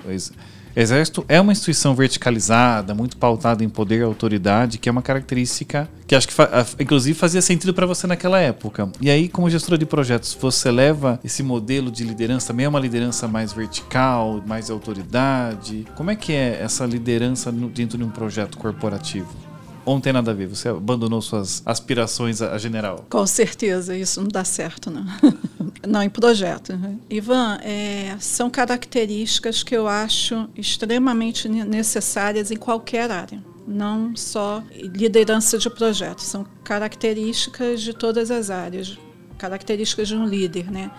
Exército 0.76 1.24
é 1.26 1.40
uma 1.40 1.52
instituição 1.52 1.94
verticalizada, 1.94 2.94
muito 2.94 3.16
pautada 3.16 3.64
em 3.64 3.68
poder 3.68 4.00
e 4.00 4.02
autoridade, 4.02 4.76
que 4.76 4.90
é 4.90 4.92
uma 4.92 5.00
característica 5.00 5.88
que 6.06 6.14
acho 6.14 6.28
que 6.28 6.34
inclusive 6.78 7.18
fazia 7.18 7.40
sentido 7.40 7.72
para 7.72 7.86
você 7.86 8.06
naquela 8.06 8.38
época. 8.38 8.90
E 9.00 9.08
aí, 9.08 9.26
como 9.26 9.48
gestora 9.48 9.78
de 9.78 9.86
projetos, 9.86 10.36
você 10.38 10.70
leva 10.70 11.18
esse 11.24 11.42
modelo 11.42 11.90
de 11.90 12.04
liderança 12.04 12.48
também 12.48 12.66
é 12.66 12.68
uma 12.68 12.78
liderança 12.78 13.26
mais 13.26 13.54
vertical, 13.54 14.42
mais 14.46 14.70
autoridade. 14.70 15.86
Como 15.96 16.10
é 16.10 16.14
que 16.14 16.34
é 16.34 16.60
essa 16.60 16.84
liderança 16.84 17.50
dentro 17.50 17.96
de 17.96 18.04
um 18.04 18.10
projeto 18.10 18.58
corporativo? 18.58 19.34
Ou 19.86 19.94
não 19.94 20.00
tem 20.00 20.12
nada 20.12 20.32
a 20.32 20.34
ver? 20.34 20.48
Você 20.48 20.68
abandonou 20.68 21.22
suas 21.22 21.62
aspirações 21.64 22.42
a, 22.42 22.58
general? 22.58 23.06
Com 23.08 23.26
certeza, 23.26 23.96
isso 23.96 24.20
não 24.20 24.28
dá 24.28 24.44
certo, 24.44 24.90
não. 24.90 25.06
não, 25.86 26.02
em 26.02 26.08
projeto. 26.08 26.78
Ivan, 27.10 27.58
é, 27.62 28.16
são 28.20 28.48
características 28.48 29.62
que 29.62 29.76
eu 29.76 29.88
acho 29.88 30.48
extremamente 30.56 31.48
necessárias 31.48 32.50
em 32.50 32.56
qualquer 32.56 33.10
área. 33.10 33.42
Não 33.66 34.14
só 34.14 34.62
liderança 34.72 35.58
de 35.58 35.68
projetos, 35.68 36.26
são 36.26 36.46
características 36.62 37.82
de 37.82 37.92
todas 37.92 38.30
as 38.30 38.48
áreas, 38.48 38.96
características 39.36 40.08
de 40.08 40.16
um 40.16 40.24
líder, 40.24 40.70
né? 40.70 40.90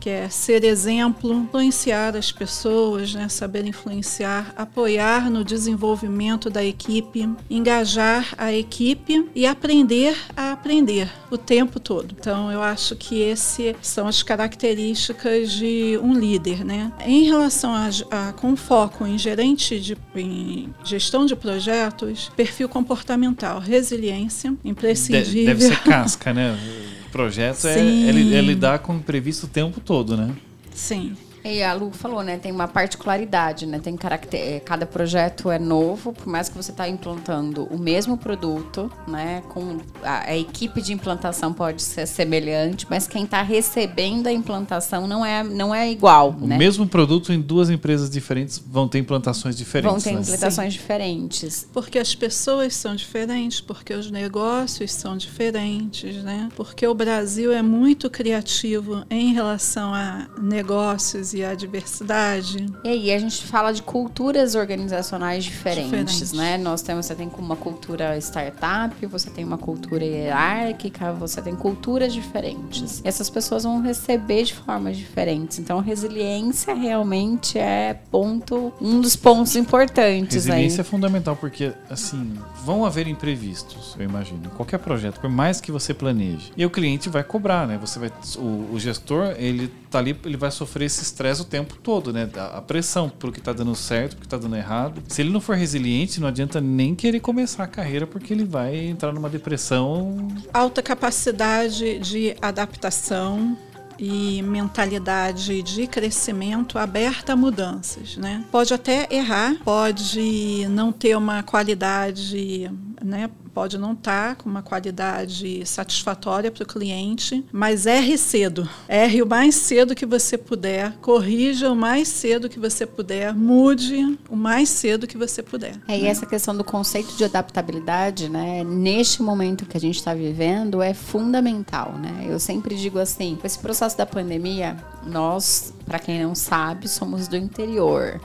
Que 0.00 0.10
é 0.10 0.28
ser 0.28 0.64
exemplo, 0.64 1.32
influenciar 1.32 2.16
as 2.16 2.30
pessoas, 2.30 3.14
né? 3.14 3.28
saber 3.28 3.66
influenciar, 3.66 4.52
apoiar 4.56 5.30
no 5.30 5.44
desenvolvimento 5.44 6.50
da 6.50 6.64
equipe, 6.64 7.28
engajar 7.48 8.34
a 8.36 8.52
equipe 8.52 9.28
e 9.34 9.46
aprender 9.46 10.16
a 10.36 10.52
aprender 10.52 11.10
o 11.30 11.38
tempo 11.38 11.80
todo. 11.80 12.14
Então, 12.18 12.50
eu 12.50 12.62
acho 12.62 12.96
que 12.96 13.20
esse 13.20 13.74
são 13.82 14.06
as 14.06 14.22
características 14.22 15.52
de 15.52 15.98
um 16.02 16.14
líder, 16.14 16.64
né? 16.64 16.92
Em 17.04 17.24
relação 17.24 17.72
a, 17.72 17.88
a 18.10 18.32
com 18.32 18.56
foco 18.56 19.06
em 19.06 19.18
gerente 19.18 19.80
de 19.80 19.96
em 20.14 20.72
gestão 20.84 21.26
de 21.26 21.34
projetos, 21.34 22.30
perfil 22.36 22.68
comportamental, 22.68 23.58
resiliência, 23.58 24.54
imprescindível. 24.64 25.46
Deve 25.46 25.62
ser 25.62 25.80
casca, 25.82 26.32
né? 26.32 26.56
Projeto 27.14 27.68
é, 27.68 27.78
é, 27.78 28.08
é 28.08 28.40
lidar 28.40 28.80
com 28.80 28.92
o 28.92 28.96
imprevisto 28.96 29.44
o 29.44 29.48
tempo 29.48 29.78
todo, 29.80 30.16
né? 30.16 30.34
Sim. 30.74 31.16
E 31.44 31.62
a 31.62 31.74
Lu 31.74 31.90
falou, 31.92 32.22
né? 32.22 32.38
Tem 32.38 32.50
uma 32.50 32.66
particularidade, 32.66 33.66
né? 33.66 33.78
Tem 33.78 33.94
caracter... 33.96 34.40
É, 34.40 34.60
cada 34.60 34.86
projeto 34.86 35.50
é 35.50 35.58
novo, 35.58 36.14
por 36.14 36.26
mais 36.26 36.48
que 36.48 36.56
você 36.56 36.70
está 36.70 36.88
implantando 36.88 37.64
o 37.64 37.78
mesmo 37.78 38.16
produto, 38.16 38.90
né? 39.06 39.42
Com 39.50 39.76
a, 40.02 40.30
a, 40.30 40.36
equipe 40.36 40.80
de 40.80 40.94
implantação 40.94 41.52
pode 41.52 41.82
ser 41.82 42.06
semelhante, 42.06 42.86
mas 42.88 43.06
quem 43.06 43.24
está 43.24 43.42
recebendo 43.42 44.26
a 44.26 44.32
implantação 44.32 45.06
não 45.06 45.24
é, 45.24 45.44
não 45.44 45.74
é 45.74 45.90
igual. 45.90 46.34
O 46.40 46.46
né? 46.46 46.56
mesmo 46.56 46.86
produto 46.86 47.30
em 47.30 47.40
duas 47.40 47.68
empresas 47.68 48.08
diferentes 48.08 48.58
vão 48.58 48.88
ter 48.88 48.98
implantações 48.98 49.54
diferentes. 49.54 49.92
Vão 49.92 50.00
ter 50.00 50.16
né? 50.16 50.22
implantações 50.22 50.72
Sim. 50.72 50.78
diferentes. 50.78 51.68
Porque 51.74 51.98
as 51.98 52.14
pessoas 52.14 52.74
são 52.74 52.96
diferentes, 52.96 53.60
porque 53.60 53.92
os 53.92 54.10
negócios 54.10 54.92
são 54.92 55.14
diferentes, 55.14 56.22
né? 56.22 56.48
Porque 56.56 56.86
o 56.86 56.94
Brasil 56.94 57.52
é 57.52 57.60
muito 57.60 58.08
criativo 58.08 59.04
em 59.10 59.34
relação 59.34 59.92
a 59.92 60.26
negócios 60.40 61.33
e 61.34 61.44
a 61.44 61.54
diversidade. 61.54 62.66
E 62.84 62.88
aí 62.88 63.12
a 63.12 63.18
gente 63.18 63.44
fala 63.44 63.72
de 63.72 63.82
culturas 63.82 64.54
organizacionais 64.54 65.44
diferentes, 65.44 66.30
Diferente. 66.30 66.36
né? 66.36 66.58
Nós 66.58 66.82
temos, 66.82 67.06
você 67.06 67.14
tem 67.14 67.30
uma 67.38 67.56
cultura 67.56 68.16
startup, 68.18 68.94
você 69.06 69.30
tem 69.30 69.44
uma 69.44 69.58
cultura 69.58 70.04
hierárquica, 70.04 71.12
você 71.12 71.42
tem 71.42 71.54
culturas 71.54 72.12
diferentes. 72.12 73.00
E 73.04 73.08
essas 73.08 73.28
pessoas 73.28 73.64
vão 73.64 73.82
receber 73.82 74.44
de 74.44 74.54
formas 74.54 74.96
diferentes. 74.96 75.58
Então, 75.58 75.80
resiliência 75.80 76.74
realmente 76.74 77.58
é 77.58 77.94
ponto, 78.10 78.72
um 78.80 79.00
dos 79.00 79.16
pontos 79.16 79.56
importantes. 79.56 80.34
Resiliência 80.34 80.82
aí. 80.82 80.86
é 80.86 80.90
fundamental 80.90 81.36
porque, 81.36 81.72
assim, 81.90 82.34
vão 82.64 82.84
haver 82.84 83.06
imprevistos, 83.06 83.94
eu 83.98 84.04
imagino, 84.04 84.40
em 84.46 84.56
qualquer 84.56 84.78
projeto, 84.78 85.20
por 85.20 85.30
mais 85.30 85.60
que 85.60 85.72
você 85.72 85.92
planeje. 85.92 86.52
E 86.56 86.64
o 86.64 86.70
cliente 86.70 87.08
vai 87.08 87.24
cobrar, 87.24 87.66
né? 87.66 87.78
Você 87.80 87.98
vai, 87.98 88.12
o, 88.36 88.70
o 88.72 88.78
gestor, 88.78 89.34
ele 89.38 89.70
tá 89.94 89.98
ali, 90.00 90.16
ele 90.24 90.36
vai 90.36 90.50
sofrer 90.50 90.86
esse 90.86 91.02
estresse 91.02 91.42
o 91.42 91.44
tempo 91.44 91.76
todo, 91.76 92.12
né? 92.12 92.28
A 92.52 92.60
pressão 92.60 93.08
pelo 93.08 93.32
que 93.32 93.40
tá 93.40 93.52
dando 93.52 93.74
certo, 93.76 94.16
porque 94.16 94.28
tá 94.28 94.36
dando 94.36 94.56
errado. 94.56 95.02
Se 95.08 95.22
ele 95.22 95.30
não 95.30 95.40
for 95.40 95.56
resiliente, 95.56 96.20
não 96.20 96.26
adianta 96.26 96.60
nem 96.60 96.94
querer 96.94 97.20
começar 97.20 97.62
a 97.62 97.66
carreira, 97.66 98.06
porque 98.06 98.32
ele 98.32 98.44
vai 98.44 98.76
entrar 98.76 99.12
numa 99.12 99.30
depressão. 99.30 100.28
Alta 100.52 100.82
capacidade 100.82 101.98
de 102.00 102.36
adaptação 102.42 103.56
e 103.96 104.42
mentalidade 104.42 105.62
de 105.62 105.86
crescimento 105.86 106.76
aberta 106.76 107.34
a 107.34 107.36
mudanças, 107.36 108.16
né? 108.16 108.44
Pode 108.50 108.74
até 108.74 109.06
errar, 109.10 109.54
pode 109.64 110.66
não 110.70 110.90
ter 110.90 111.16
uma 111.16 111.44
qualidade, 111.44 112.68
né? 113.00 113.30
Pode 113.54 113.78
não 113.78 113.92
estar 113.92 114.30
tá 114.30 114.42
com 114.42 114.50
uma 114.50 114.62
qualidade 114.62 115.64
satisfatória 115.64 116.50
para 116.50 116.64
o 116.64 116.66
cliente, 116.66 117.44
mas 117.52 117.86
erre 117.86 118.18
cedo. 118.18 118.68
Erre 118.88 119.22
o 119.22 119.26
mais 119.26 119.54
cedo 119.54 119.94
que 119.94 120.04
você 120.04 120.36
puder, 120.36 120.92
corrija 121.00 121.70
o 121.70 121.76
mais 121.76 122.08
cedo 122.08 122.48
que 122.48 122.58
você 122.58 122.84
puder, 122.84 123.32
mude 123.32 124.18
o 124.28 124.34
mais 124.34 124.68
cedo 124.68 125.06
que 125.06 125.16
você 125.16 125.42
puder. 125.42 125.76
É, 125.86 125.96
e 125.96 126.06
essa 126.06 126.26
questão 126.26 126.56
do 126.56 126.64
conceito 126.64 127.16
de 127.16 127.24
adaptabilidade, 127.24 128.28
né, 128.28 128.64
neste 128.64 129.22
momento 129.22 129.64
que 129.64 129.76
a 129.76 129.80
gente 129.80 129.96
está 129.96 130.12
vivendo, 130.12 130.82
é 130.82 130.92
fundamental. 130.92 131.94
Né? 131.96 132.26
Eu 132.28 132.40
sempre 132.40 132.74
digo 132.74 132.98
assim: 132.98 133.38
esse 133.44 133.58
processo 133.58 133.96
da 133.96 134.04
pandemia, 134.04 134.76
nós, 135.06 135.72
para 135.86 136.00
quem 136.00 136.22
não 136.22 136.34
sabe, 136.34 136.88
somos 136.88 137.28
do 137.28 137.36
interior. 137.36 138.20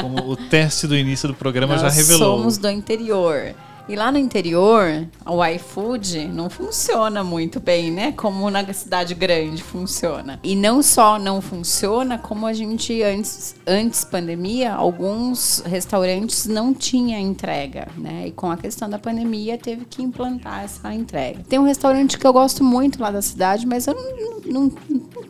Como 0.00 0.30
o 0.30 0.36
teste 0.36 0.86
do 0.86 0.96
início 0.96 1.28
do 1.28 1.34
programa 1.34 1.74
nós 1.74 1.82
já 1.82 1.90
revelou. 1.90 2.38
Somos 2.38 2.56
do 2.56 2.70
interior. 2.70 3.54
E 3.86 3.94
lá 3.94 4.10
no 4.10 4.16
interior, 4.16 5.06
o 5.26 5.44
iFood 5.44 6.28
não 6.28 6.48
funciona 6.48 7.22
muito 7.22 7.60
bem, 7.60 7.90
né? 7.90 8.12
Como 8.12 8.50
na 8.50 8.72
cidade 8.72 9.14
grande 9.14 9.62
funciona. 9.62 10.40
E 10.42 10.56
não 10.56 10.82
só 10.82 11.18
não 11.18 11.42
funciona, 11.42 12.16
como 12.16 12.46
a 12.46 12.52
gente 12.54 13.02
antes, 13.02 13.54
antes 13.66 14.02
pandemia, 14.02 14.72
alguns 14.72 15.62
restaurantes 15.66 16.46
não 16.46 16.72
tinha 16.72 17.20
entrega, 17.20 17.88
né? 17.98 18.28
E 18.28 18.32
com 18.32 18.50
a 18.50 18.56
questão 18.56 18.88
da 18.88 18.98
pandemia 18.98 19.58
teve 19.58 19.84
que 19.84 20.02
implantar 20.02 20.64
essa 20.64 20.92
entrega. 20.94 21.44
Tem 21.46 21.58
um 21.58 21.64
restaurante 21.64 22.18
que 22.18 22.26
eu 22.26 22.32
gosto 22.32 22.64
muito 22.64 23.02
lá 23.02 23.10
da 23.10 23.20
cidade, 23.20 23.66
mas 23.66 23.86
eu 23.86 23.94
não, 23.94 24.40
não, 24.46 24.72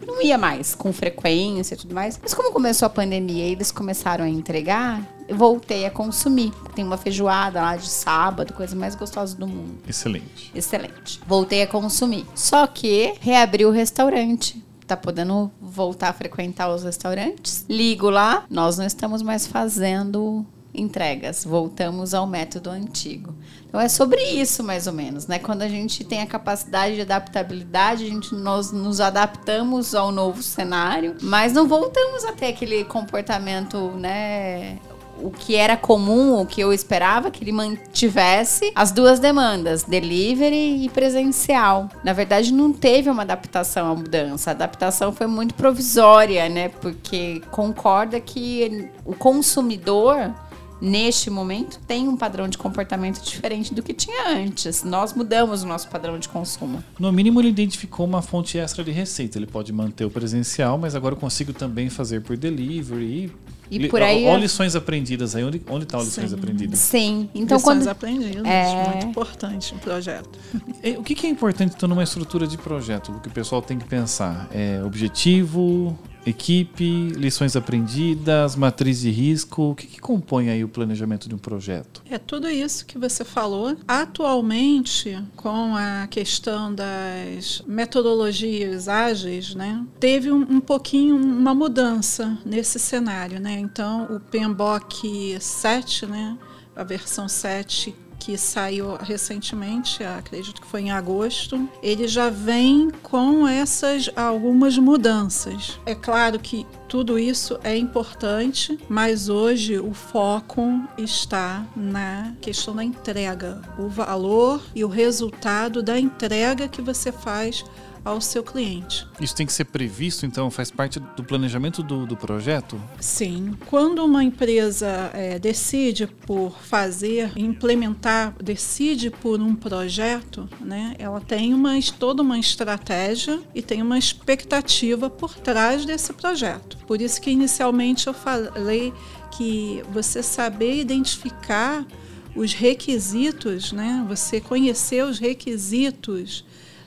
não 0.06 0.22
ia 0.22 0.38
mais 0.38 0.76
com 0.76 0.92
frequência 0.92 1.74
e 1.74 1.76
tudo 1.76 1.92
mais. 1.92 2.20
Mas 2.22 2.32
como 2.32 2.52
começou 2.52 2.86
a 2.86 2.90
pandemia 2.90 3.46
e 3.48 3.52
eles 3.52 3.72
começaram 3.72 4.24
a 4.24 4.28
entregar, 4.28 5.02
voltei 5.30 5.86
a 5.86 5.90
consumir. 5.90 6.52
Tem 6.74 6.84
uma 6.84 6.96
feijoada 6.96 7.60
lá 7.60 7.76
de 7.76 7.88
sábado, 7.88 8.52
coisa 8.52 8.74
mais 8.76 8.94
gostosa 8.94 9.36
do 9.36 9.46
mundo. 9.46 9.78
Excelente. 9.88 10.50
Excelente. 10.54 11.20
Voltei 11.26 11.62
a 11.62 11.66
consumir. 11.66 12.26
Só 12.34 12.66
que 12.66 13.14
reabriu 13.20 13.68
o 13.68 13.72
restaurante 13.72 14.62
tá 14.86 14.96
podendo 14.96 15.50
voltar 15.60 16.10
a 16.10 16.12
frequentar 16.12 16.68
os 16.68 16.84
restaurantes. 16.84 17.64
Ligo 17.68 18.10
lá, 18.10 18.44
nós 18.50 18.76
não 18.76 18.84
estamos 18.84 19.22
mais 19.22 19.46
fazendo 19.46 20.44
entregas, 20.74 21.44
voltamos 21.44 22.12
ao 22.12 22.26
método 22.26 22.68
antigo. 22.68 23.34
Então 23.68 23.80
é 23.80 23.88
sobre 23.88 24.20
isso 24.22 24.62
mais 24.62 24.86
ou 24.86 24.92
menos, 24.92 25.26
né? 25.26 25.38
Quando 25.38 25.62
a 25.62 25.68
gente 25.68 26.04
tem 26.04 26.20
a 26.20 26.26
capacidade 26.26 26.96
de 26.96 27.00
adaptabilidade, 27.00 28.04
a 28.04 28.08
gente 28.08 28.34
nós 28.34 28.72
nos 28.72 29.00
adaptamos 29.00 29.94
ao 29.94 30.10
novo 30.10 30.42
cenário, 30.42 31.16
mas 31.22 31.52
não 31.52 31.66
voltamos 31.66 32.24
a 32.24 32.32
ter 32.32 32.46
aquele 32.46 32.84
comportamento, 32.84 33.92
né, 33.92 34.78
o 35.22 35.30
que 35.30 35.54
era 35.56 35.76
comum, 35.76 36.40
o 36.40 36.46
que 36.46 36.60
eu 36.60 36.72
esperava 36.72 37.30
que 37.30 37.42
ele 37.42 37.52
mantivesse 37.52 38.72
as 38.74 38.92
duas 38.92 39.18
demandas, 39.18 39.82
delivery 39.82 40.84
e 40.84 40.88
presencial. 40.88 41.88
Na 42.02 42.12
verdade, 42.12 42.52
não 42.52 42.72
teve 42.72 43.10
uma 43.10 43.22
adaptação 43.22 43.90
à 43.90 43.94
mudança. 43.94 44.50
A 44.50 44.52
adaptação 44.52 45.12
foi 45.12 45.26
muito 45.26 45.54
provisória, 45.54 46.48
né? 46.48 46.68
Porque 46.68 47.40
concorda 47.50 48.20
que 48.20 48.88
o 49.04 49.14
consumidor 49.14 50.34
neste 50.80 51.30
momento 51.30 51.80
tem 51.86 52.08
um 52.08 52.16
padrão 52.16 52.46
de 52.46 52.58
comportamento 52.58 53.22
diferente 53.22 53.72
do 53.72 53.82
que 53.82 53.94
tinha 53.94 54.28
antes. 54.28 54.84
Nós 54.84 55.14
mudamos 55.14 55.62
o 55.62 55.66
nosso 55.66 55.88
padrão 55.88 56.18
de 56.18 56.28
consumo. 56.28 56.84
No 56.98 57.10
mínimo, 57.10 57.40
ele 57.40 57.48
identificou 57.48 58.06
uma 58.06 58.20
fonte 58.20 58.58
extra 58.58 58.84
de 58.84 58.90
receita. 58.90 59.38
Ele 59.38 59.46
pode 59.46 59.72
manter 59.72 60.04
o 60.04 60.10
presencial, 60.10 60.76
mas 60.76 60.94
agora 60.94 61.14
eu 61.14 61.18
consigo 61.18 61.52
também 61.52 61.88
fazer 61.88 62.20
por 62.22 62.36
delivery 62.36 63.32
e 63.70 63.88
por 63.88 64.02
aí. 64.02 64.26
Olha 64.26 64.40
lições 64.40 64.76
aprendidas 64.76 65.34
aí. 65.34 65.44
Onde 65.44 65.58
estão 65.84 66.00
as 66.00 66.06
lições 66.06 66.30
Sim. 66.30 66.36
aprendidas? 66.36 66.78
Sim. 66.78 67.28
Então, 67.34 67.56
lições 67.56 67.78
quando... 67.78 67.88
aprendidas. 67.88 68.44
É... 68.44 68.88
Muito 68.90 69.06
importante 69.06 69.74
no 69.74 69.80
projeto. 69.80 70.38
O 70.98 71.02
que, 71.02 71.14
que 71.14 71.26
é 71.26 71.30
importante 71.30 71.74
então, 71.76 71.88
numa 71.88 72.02
estrutura 72.02 72.46
de 72.46 72.58
projeto? 72.58 73.10
O 73.10 73.20
que 73.20 73.28
o 73.28 73.30
pessoal 73.30 73.62
tem 73.62 73.78
que 73.78 73.86
pensar? 73.86 74.48
É 74.52 74.82
objetivo, 74.84 75.98
equipe, 76.26 77.08
lições 77.08 77.56
aprendidas, 77.56 78.56
matriz 78.56 79.00
de 79.00 79.10
risco. 79.10 79.70
O 79.70 79.74
que, 79.74 79.86
que, 79.86 80.00
compõe 80.00 80.50
aí 80.50 80.64
o 80.64 80.68
planejamento 80.68 81.28
de 81.28 81.34
um 81.34 81.38
projeto? 81.38 82.02
É 82.08 82.18
tudo 82.18 82.48
isso 82.48 82.86
que 82.86 82.98
você 82.98 83.24
falou. 83.24 83.76
Atualmente, 83.86 85.22
com 85.36 85.76
a 85.76 86.06
questão 86.08 86.74
das 86.74 87.62
metodologias 87.66 88.88
ágeis, 88.88 89.54
né, 89.54 89.84
teve 89.98 90.30
um, 90.30 90.40
um 90.42 90.60
pouquinho 90.60 91.16
uma 91.16 91.54
mudança 91.54 92.38
nesse 92.44 92.78
cenário. 92.78 93.40
Né? 93.40 93.58
Então, 93.58 94.04
o 94.04 94.20
PMBOK 94.20 95.38
7, 95.40 96.06
né, 96.06 96.36
a 96.74 96.82
versão 96.82 97.28
7 97.28 97.94
que 98.24 98.38
saiu 98.38 98.96
recentemente, 98.96 100.02
acredito 100.02 100.62
que 100.62 100.66
foi 100.66 100.80
em 100.80 100.90
agosto, 100.90 101.68
ele 101.82 102.08
já 102.08 102.30
vem 102.30 102.90
com 103.02 103.46
essas 103.46 104.08
algumas 104.16 104.78
mudanças. 104.78 105.78
É 105.84 105.94
claro 105.94 106.38
que 106.38 106.66
tudo 106.88 107.18
isso 107.18 107.58
é 107.62 107.76
importante, 107.76 108.78
mas 108.88 109.28
hoje 109.28 109.78
o 109.78 109.92
foco 109.92 110.62
está 110.96 111.66
na 111.76 112.32
questão 112.40 112.74
da 112.74 112.82
entrega, 112.82 113.60
o 113.78 113.88
valor 113.88 114.62
e 114.74 114.82
o 114.82 114.88
resultado 114.88 115.82
da 115.82 116.00
entrega 116.00 116.66
que 116.66 116.80
você 116.80 117.12
faz 117.12 117.62
ao 118.04 118.20
seu 118.20 118.42
cliente. 118.42 119.06
Isso 119.20 119.34
tem 119.34 119.46
que 119.46 119.52
ser 119.52 119.64
previsto, 119.64 120.26
então, 120.26 120.50
faz 120.50 120.70
parte 120.70 121.00
do 121.00 121.24
planejamento 121.24 121.82
do, 121.82 122.06
do 122.06 122.16
projeto? 122.16 122.80
Sim. 123.00 123.56
Quando 123.66 124.04
uma 124.04 124.22
empresa 124.22 125.10
é, 125.12 125.38
decide 125.38 126.06
por 126.06 126.58
fazer, 126.60 127.32
implementar, 127.36 128.34
decide 128.42 129.10
por 129.10 129.40
um 129.40 129.54
projeto, 129.54 130.48
né, 130.60 130.94
ela 130.98 131.20
tem 131.20 131.54
uma, 131.54 131.72
toda 131.98 132.22
uma 132.22 132.38
estratégia 132.38 133.40
e 133.54 133.62
tem 133.62 133.80
uma 133.80 133.98
expectativa 133.98 135.08
por 135.08 135.34
trás 135.34 135.84
desse 135.84 136.12
projeto. 136.12 136.76
Por 136.86 137.00
isso 137.00 137.20
que 137.20 137.30
inicialmente 137.30 138.06
eu 138.06 138.14
falei 138.14 138.92
que 139.30 139.82
você 139.90 140.22
saber 140.22 140.80
identificar 140.80 141.86
os 142.34 142.52
requisitos, 142.52 143.72
né? 143.72 144.04
Você 144.08 144.40
conhecer 144.40 145.04
os 145.04 145.18
requisitos 145.18 146.44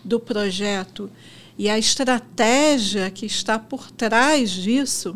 do 0.08 0.20
projeto 0.20 1.10
e 1.58 1.70
a 1.70 1.78
estratégia 1.78 3.10
que 3.12 3.26
está 3.26 3.60
por 3.60 3.92
trás 3.92 4.50
disso, 4.52 5.16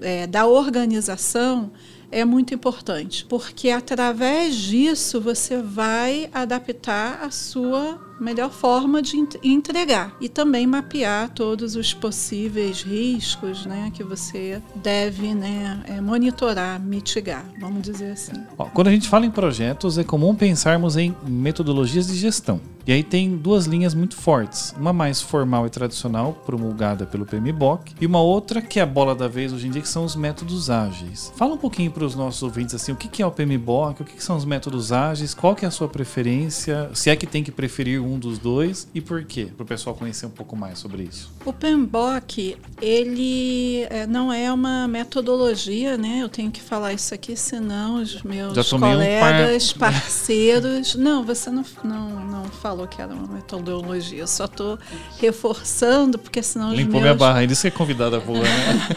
é, 0.00 0.26
da 0.26 0.46
organização, 0.46 1.72
é 2.10 2.24
muito 2.24 2.54
importante, 2.54 3.24
porque 3.26 3.70
através 3.70 4.54
disso 4.54 5.20
você 5.20 5.60
vai 5.60 6.30
adaptar 6.32 7.22
a 7.22 7.30
sua 7.30 8.07
melhor 8.20 8.50
forma 8.50 9.00
de 9.00 9.16
entregar 9.42 10.14
e 10.20 10.28
também 10.28 10.66
mapear 10.66 11.30
todos 11.30 11.76
os 11.76 11.94
possíveis 11.94 12.82
riscos 12.82 13.66
né, 13.66 13.90
que 13.94 14.02
você 14.02 14.60
deve 14.76 15.34
né, 15.34 15.82
é, 15.86 16.00
monitorar, 16.00 16.80
mitigar, 16.80 17.44
vamos 17.60 17.82
dizer 17.82 18.12
assim. 18.12 18.32
Quando 18.74 18.88
a 18.88 18.92
gente 18.92 19.08
fala 19.08 19.26
em 19.26 19.30
projetos, 19.30 19.98
é 19.98 20.04
comum 20.04 20.34
pensarmos 20.34 20.96
em 20.96 21.14
metodologias 21.26 22.06
de 22.06 22.16
gestão. 22.16 22.60
E 22.88 22.92
aí 22.92 23.02
tem 23.02 23.36
duas 23.36 23.66
linhas 23.66 23.92
muito 23.92 24.16
fortes, 24.16 24.74
uma 24.78 24.94
mais 24.94 25.20
formal 25.20 25.66
e 25.66 25.70
tradicional, 25.70 26.32
promulgada 26.46 27.04
pelo 27.04 27.26
PMBOK, 27.26 27.94
e 28.00 28.06
uma 28.06 28.22
outra 28.22 28.62
que 28.62 28.80
é 28.80 28.82
a 28.82 28.86
bola 28.86 29.14
da 29.14 29.28
vez 29.28 29.52
hoje 29.52 29.66
em 29.66 29.70
dia, 29.70 29.82
que 29.82 29.88
são 29.88 30.06
os 30.06 30.16
métodos 30.16 30.70
ágeis. 30.70 31.30
Fala 31.36 31.52
um 31.52 31.58
pouquinho 31.58 31.90
para 31.90 32.02
os 32.02 32.14
nossos 32.14 32.42
ouvintes 32.42 32.74
assim, 32.74 32.90
o 32.90 32.96
que 32.96 33.22
é 33.22 33.26
o 33.26 33.30
PMBOK, 33.30 34.00
o 34.00 34.04
que 34.06 34.24
são 34.24 34.38
os 34.38 34.46
métodos 34.46 34.90
ágeis, 34.90 35.34
qual 35.34 35.54
que 35.54 35.66
é 35.66 35.68
a 35.68 35.70
sua 35.70 35.86
preferência, 35.86 36.90
se 36.94 37.10
é 37.10 37.16
que 37.16 37.26
tem 37.26 37.44
que 37.44 37.52
preferir 37.52 38.00
dos 38.16 38.38
dois 38.38 38.86
e 38.94 39.00
por 39.00 39.24
quê? 39.24 39.48
Para 39.56 39.64
o 39.64 39.66
pessoal 39.66 39.96
conhecer 39.96 40.26
um 40.26 40.30
pouco 40.30 40.54
mais 40.54 40.78
sobre 40.78 41.02
isso. 41.02 41.32
O 41.44 41.52
PMBOK, 41.52 42.56
ele 42.80 43.82
é, 43.90 44.06
não 44.06 44.32
é 44.32 44.52
uma 44.52 44.86
metodologia, 44.86 45.96
né? 45.98 46.20
Eu 46.22 46.28
tenho 46.28 46.52
que 46.52 46.60
falar 46.60 46.92
isso 46.92 47.12
aqui, 47.12 47.34
senão 47.34 48.00
os 48.00 48.22
meus 48.22 48.70
colegas, 48.70 49.74
um 49.74 49.78
par... 49.78 49.92
parceiros... 49.92 50.94
não, 50.96 51.24
você 51.24 51.50
não, 51.50 51.64
não, 51.82 52.26
não 52.26 52.44
falou 52.44 52.86
que 52.86 53.02
era 53.02 53.12
uma 53.12 53.26
metodologia, 53.34 54.20
eu 54.20 54.28
só 54.28 54.44
estou 54.44 54.78
reforçando, 55.18 56.18
porque 56.18 56.40
senão 56.40 56.70
Limpou 56.70 56.84
os 56.84 56.92
meus... 56.92 57.02
minha 57.02 57.14
barra, 57.14 57.40
ainda 57.40 57.54
que 57.54 57.66
é 57.66 57.70
convidada 57.70 58.20
boa, 58.20 58.42
né? 58.42 58.88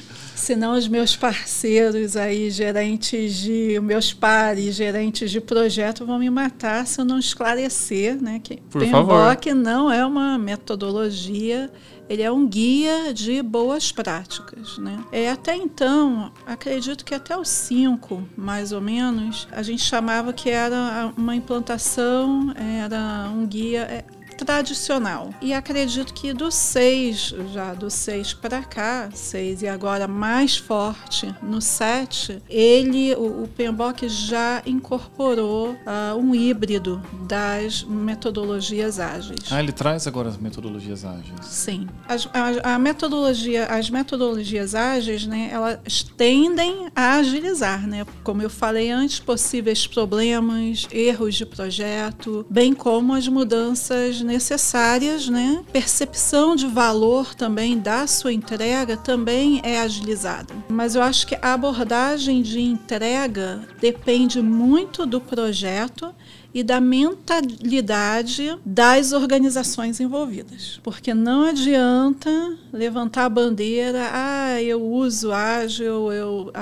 senão 0.44 0.76
os 0.76 0.86
meus 0.86 1.16
parceiros 1.16 2.16
aí, 2.16 2.50
gerentes 2.50 3.36
de, 3.36 3.80
meus 3.80 4.12
pares, 4.12 4.74
gerentes 4.74 5.30
de 5.30 5.40
projeto 5.40 6.04
vão 6.04 6.18
me 6.18 6.28
matar 6.28 6.86
se 6.86 7.00
eu 7.00 7.04
não 7.04 7.18
esclarecer, 7.18 8.20
né? 8.22 8.40
Que 8.42 8.58
Por 8.70 8.86
favor. 8.86 9.34
que 9.36 9.54
não 9.54 9.90
é 9.90 10.04
uma 10.04 10.36
metodologia, 10.36 11.70
ele 12.08 12.22
é 12.22 12.30
um 12.30 12.46
guia 12.46 13.14
de 13.14 13.42
boas 13.42 13.90
práticas, 13.90 14.76
né? 14.76 15.02
É, 15.10 15.30
até 15.30 15.56
então, 15.56 16.30
acredito 16.46 17.04
que 17.04 17.14
até 17.14 17.36
os 17.36 17.48
cinco, 17.48 18.22
mais 18.36 18.70
ou 18.70 18.82
menos, 18.82 19.48
a 19.50 19.62
gente 19.62 19.82
chamava 19.82 20.32
que 20.32 20.50
era 20.50 21.10
uma 21.16 21.34
implantação, 21.34 22.52
era 22.80 23.30
um 23.34 23.46
guia, 23.46 23.80
é, 23.80 24.04
tradicional. 24.34 25.30
E 25.40 25.52
acredito 25.52 26.12
que 26.12 26.32
do 26.32 26.50
6, 26.50 27.34
já 27.52 27.74
do 27.74 27.90
6 27.90 28.34
para 28.34 28.62
cá, 28.62 29.08
6 29.12 29.62
e 29.62 29.68
agora 29.68 30.06
mais 30.08 30.56
forte 30.56 31.34
no 31.42 31.60
7, 31.60 32.42
ele, 32.48 33.14
o, 33.14 33.44
o 33.44 33.48
PMBOK 33.48 34.08
já 34.08 34.62
incorporou 34.66 35.72
uh, 35.72 36.16
um 36.16 36.34
híbrido 36.34 37.02
das 37.26 37.82
metodologias 37.84 38.98
ágeis. 38.98 39.50
Ah, 39.50 39.60
ele 39.60 39.72
traz 39.72 40.06
agora 40.06 40.28
as 40.28 40.36
metodologias 40.36 41.04
ágeis. 41.04 41.34
Sim. 41.42 41.88
As, 42.08 42.28
a, 42.32 42.74
a 42.74 42.78
metodologia, 42.78 43.66
as 43.66 43.90
metodologias 43.90 44.74
ágeis, 44.74 45.26
né, 45.26 45.48
elas 45.52 46.02
tendem 46.16 46.88
a 46.94 47.16
agilizar, 47.16 47.86
né? 47.86 48.06
Como 48.22 48.42
eu 48.42 48.50
falei 48.50 48.90
antes, 48.90 49.18
possíveis 49.18 49.86
problemas, 49.86 50.86
erros 50.90 51.34
de 51.34 51.46
projeto, 51.46 52.46
bem 52.48 52.74
como 52.74 53.12
as 53.12 53.28
mudanças 53.28 54.20
necessárias, 54.24 55.28
né? 55.28 55.62
Percepção 55.72 56.56
de 56.56 56.66
valor 56.66 57.34
também 57.34 57.78
da 57.78 58.06
sua 58.06 58.32
entrega 58.32 58.96
também 58.96 59.60
é 59.62 59.80
agilizada. 59.80 60.54
Mas 60.68 60.94
eu 60.94 61.02
acho 61.02 61.26
que 61.26 61.38
a 61.40 61.52
abordagem 61.52 62.42
de 62.42 62.60
entrega 62.60 63.60
depende 63.80 64.40
muito 64.40 65.06
do 65.06 65.20
projeto 65.20 66.14
e 66.54 66.62
da 66.62 66.80
mentalidade 66.80 68.56
das 68.64 69.12
organizações 69.12 69.98
envolvidas. 69.98 70.78
Porque 70.84 71.12
não 71.12 71.42
adianta 71.42 72.56
levantar 72.72 73.24
a 73.24 73.28
bandeira, 73.28 74.08
ah, 74.12 74.62
eu 74.62 74.80
uso 74.80 75.32
ágil, 75.32 76.12
eu 76.12 76.52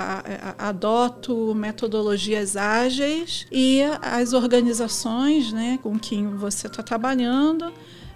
adoto 0.58 1.54
metodologias 1.54 2.56
ágeis 2.56 3.46
e 3.52 3.82
as 4.00 4.32
organizações 4.32 5.52
né, 5.52 5.78
com 5.82 5.98
quem 5.98 6.26
você 6.36 6.68
está 6.68 6.82
trabalhando 6.82 7.66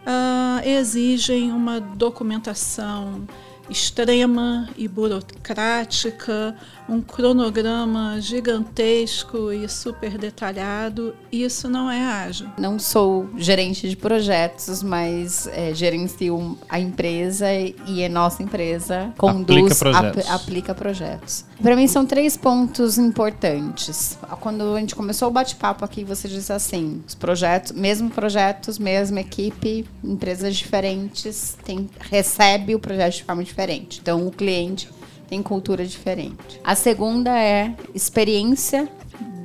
uh, 0.07 0.67
exigem 0.67 1.53
uma 1.53 1.81
documentação 1.81 3.27
extrema 3.71 4.69
e 4.77 4.87
burocrática, 4.87 6.55
um 6.89 7.01
cronograma 7.01 8.21
gigantesco 8.21 9.51
e 9.51 9.69
super 9.69 10.19
detalhado, 10.19 11.15
isso 11.33 11.69
não 11.69 11.91
é 11.91 12.05
ágil. 12.05 12.49
Não 12.59 12.79
sou 12.79 13.29
gerente 13.37 13.89
de 13.89 13.97
projetos, 13.97 14.83
mas 14.83 15.47
é, 15.49 15.75
gerencio 15.75 16.59
a 16.69 16.79
empresa 16.79 17.47
e 17.87 18.05
a 18.05 18.09
nossa 18.09 18.43
empresa 18.43 19.13
conduz, 19.17 19.73
aplica 19.73 19.75
projetos. 19.75 20.27
Ap, 20.27 20.35
aplica 20.35 20.75
projetos. 20.75 21.45
Para 21.63 21.75
mim 21.75 21.87
são 21.87 22.05
três 22.05 22.37
pontos 22.37 22.99
importantes. 22.99 24.19
Quando 24.41 24.75
a 24.75 24.81
gente 24.81 24.95
começou 24.95 25.29
o 25.29 25.31
bate-papo 25.31 25.85
aqui, 25.85 26.05
você 26.05 26.29
disse 26.29 26.53
assim: 26.53 27.03
os 27.07 27.15
projetos, 27.15 27.73
mesmo 27.73 28.11
projetos, 28.11 28.79
mesma 28.79 29.21
equipe, 29.21 29.87
empresas 30.05 30.55
diferentes, 30.57 31.57
tem, 31.65 31.89
recebe 32.11 32.75
o 32.75 32.79
projeto 32.79 33.15
de 33.15 33.25
forma 33.25 33.43
diferente. 33.43 34.01
Então 34.01 34.27
o 34.27 34.31
cliente 34.31 34.89
tem 35.29 35.43
cultura 35.43 35.85
diferente. 35.85 36.61
A 36.63 36.75
segunda 36.75 37.37
é 37.37 37.75
experiência 37.95 38.89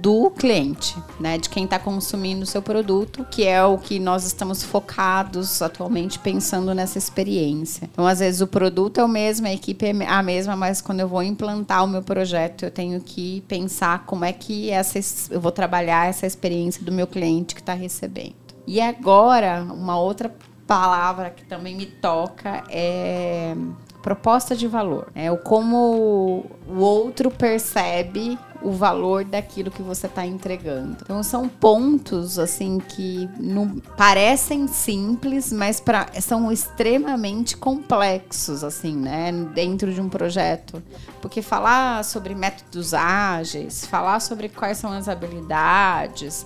do 0.02 0.32
cliente, 0.32 0.98
né, 1.20 1.38
de 1.38 1.48
quem 1.48 1.66
está 1.66 1.78
consumindo 1.78 2.44
o 2.44 2.46
seu 2.46 2.62
produto, 2.62 3.26
que 3.30 3.46
é 3.46 3.64
o 3.64 3.78
que 3.78 4.00
nós 4.00 4.26
estamos 4.26 4.64
focados 4.64 5.62
atualmente 5.62 6.18
pensando 6.18 6.74
nessa 6.74 6.98
experiência. 6.98 7.88
Então, 7.92 8.08
às 8.08 8.20
vezes 8.20 8.42
o 8.42 8.48
produto 8.48 9.00
é 9.00 9.04
o 9.04 9.08
mesmo, 9.08 9.46
a 9.48 9.54
equipe 9.54 9.86
é 9.86 10.06
a 10.08 10.24
mesma, 10.24 10.56
mas 10.56 10.82
quando 10.82 11.02
eu 11.02 11.08
vou 11.08 11.22
implantar 11.22 11.84
o 11.84 11.88
meu 11.88 12.02
projeto, 12.02 12.66
eu 12.66 12.72
tenho 12.72 13.00
que 13.00 13.42
pensar 13.48 14.06
como 14.06 14.26
é 14.26 14.34
que 14.34 14.72
essa 14.72 15.00
eu 15.30 15.40
vou 15.40 15.52
trabalhar 15.52 16.08
essa 16.08 16.26
experiência 16.26 16.84
do 16.84 16.92
meu 16.92 17.06
cliente 17.06 17.54
que 17.54 17.62
está 17.62 17.74
recebendo. 17.74 18.36
E 18.66 18.82
agora, 18.82 19.64
uma 19.64 20.00
outra 20.00 20.34
palavra 20.66 21.30
que 21.30 21.44
também 21.44 21.76
me 21.76 21.86
toca 21.86 22.64
é 22.70 23.56
proposta 24.02 24.56
de 24.56 24.68
valor. 24.68 25.10
É 25.14 25.32
o 25.32 25.38
como 25.38 26.46
o 26.68 26.80
outro 26.80 27.30
percebe 27.30 28.38
o 28.62 28.72
valor 28.72 29.24
daquilo 29.24 29.72
que 29.72 29.82
você 29.82 30.08
está 30.08 30.26
entregando. 30.26 30.98
Então 31.02 31.22
são 31.24 31.48
pontos 31.48 32.38
assim 32.38 32.80
que 32.80 33.30
não 33.40 33.80
parecem 33.98 34.68
simples, 34.68 35.52
mas 35.52 35.80
pra, 35.80 36.08
são 36.22 36.52
extremamente 36.52 37.58
complexos 37.58 38.64
assim, 38.64 38.96
né, 38.96 39.32
dentro 39.54 39.94
de 39.94 40.00
um 40.00 40.10
projeto. 40.10 40.82
Porque 41.22 41.42
falar 41.42 42.04
sobre 42.04 42.34
métodos 42.34 42.94
ágeis, 42.94 43.86
falar 43.86 44.20
sobre 44.20 44.50
quais 44.50 44.78
são 44.78 44.92
as 44.92 45.08
habilidades, 45.08 46.46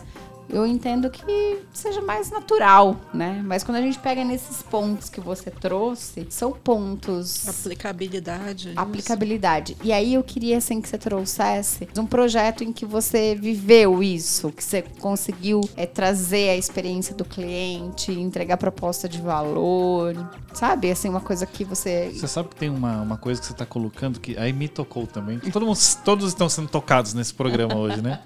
eu 0.50 0.66
entendo 0.66 1.10
que 1.10 1.60
seja 1.74 2.02
mais 2.02 2.30
natural, 2.30 3.00
né? 3.14 3.42
Mas 3.46 3.64
quando 3.64 3.78
a 3.78 3.82
gente 3.82 4.00
pega 4.00 4.24
nesses 4.24 4.62
pontos 4.62 5.10
que 5.10 5.20
você 5.20 5.50
trouxe, 5.50 6.28
são 6.30 6.52
pontos. 6.52 7.48
Aplicabilidade. 7.48 8.74
Aplicabilidade. 8.76 9.78
E 9.84 9.92
aí 9.92 10.14
eu 10.14 10.24
queria 10.24 10.58
assim 10.58 10.82
que 10.82 10.88
você 10.88 10.98
trouxesse 10.98 11.88
um 11.98 12.06
projeto 12.06 12.64
em 12.64 12.72
que 12.72 12.86
você 12.86 13.36
viveu 13.36 14.04
isso, 14.04 14.52
que 14.52 14.64
você 14.64 14.82
conseguiu 15.00 15.62
é, 15.76 15.86
trazer 15.86 16.50
a 16.50 16.58
experiência 16.58 17.16
do 17.16 17.26
cliente, 17.26 18.12
entregar 18.12 18.58
proposta 18.58 19.10
de 19.10 19.22
valor, 19.22 20.16
sabe? 20.54 20.92
Assim, 20.92 21.10
uma 21.10 21.22
coisa 21.22 21.46
que 21.46 21.64
você. 21.64 22.12
Você 22.14 22.28
sabe 22.28 22.50
que 22.50 22.56
tem 22.56 22.70
uma, 22.70 23.02
uma 23.02 23.18
coisa 23.18 23.40
que 23.40 23.48
você 23.48 23.54
está 23.54 23.66
colocando 23.66 24.20
que 24.20 24.38
aí 24.38 24.54
me 24.54 24.68
tocou 24.68 25.08
também. 25.08 25.40
Todo 25.40 25.66
mundo, 25.66 25.78
todos 26.04 26.28
estão 26.28 26.50
sendo 26.50 26.68
tocados 26.68 27.14
nesse 27.14 27.34
programa 27.34 27.76
hoje, 27.76 28.02
né? 28.02 28.20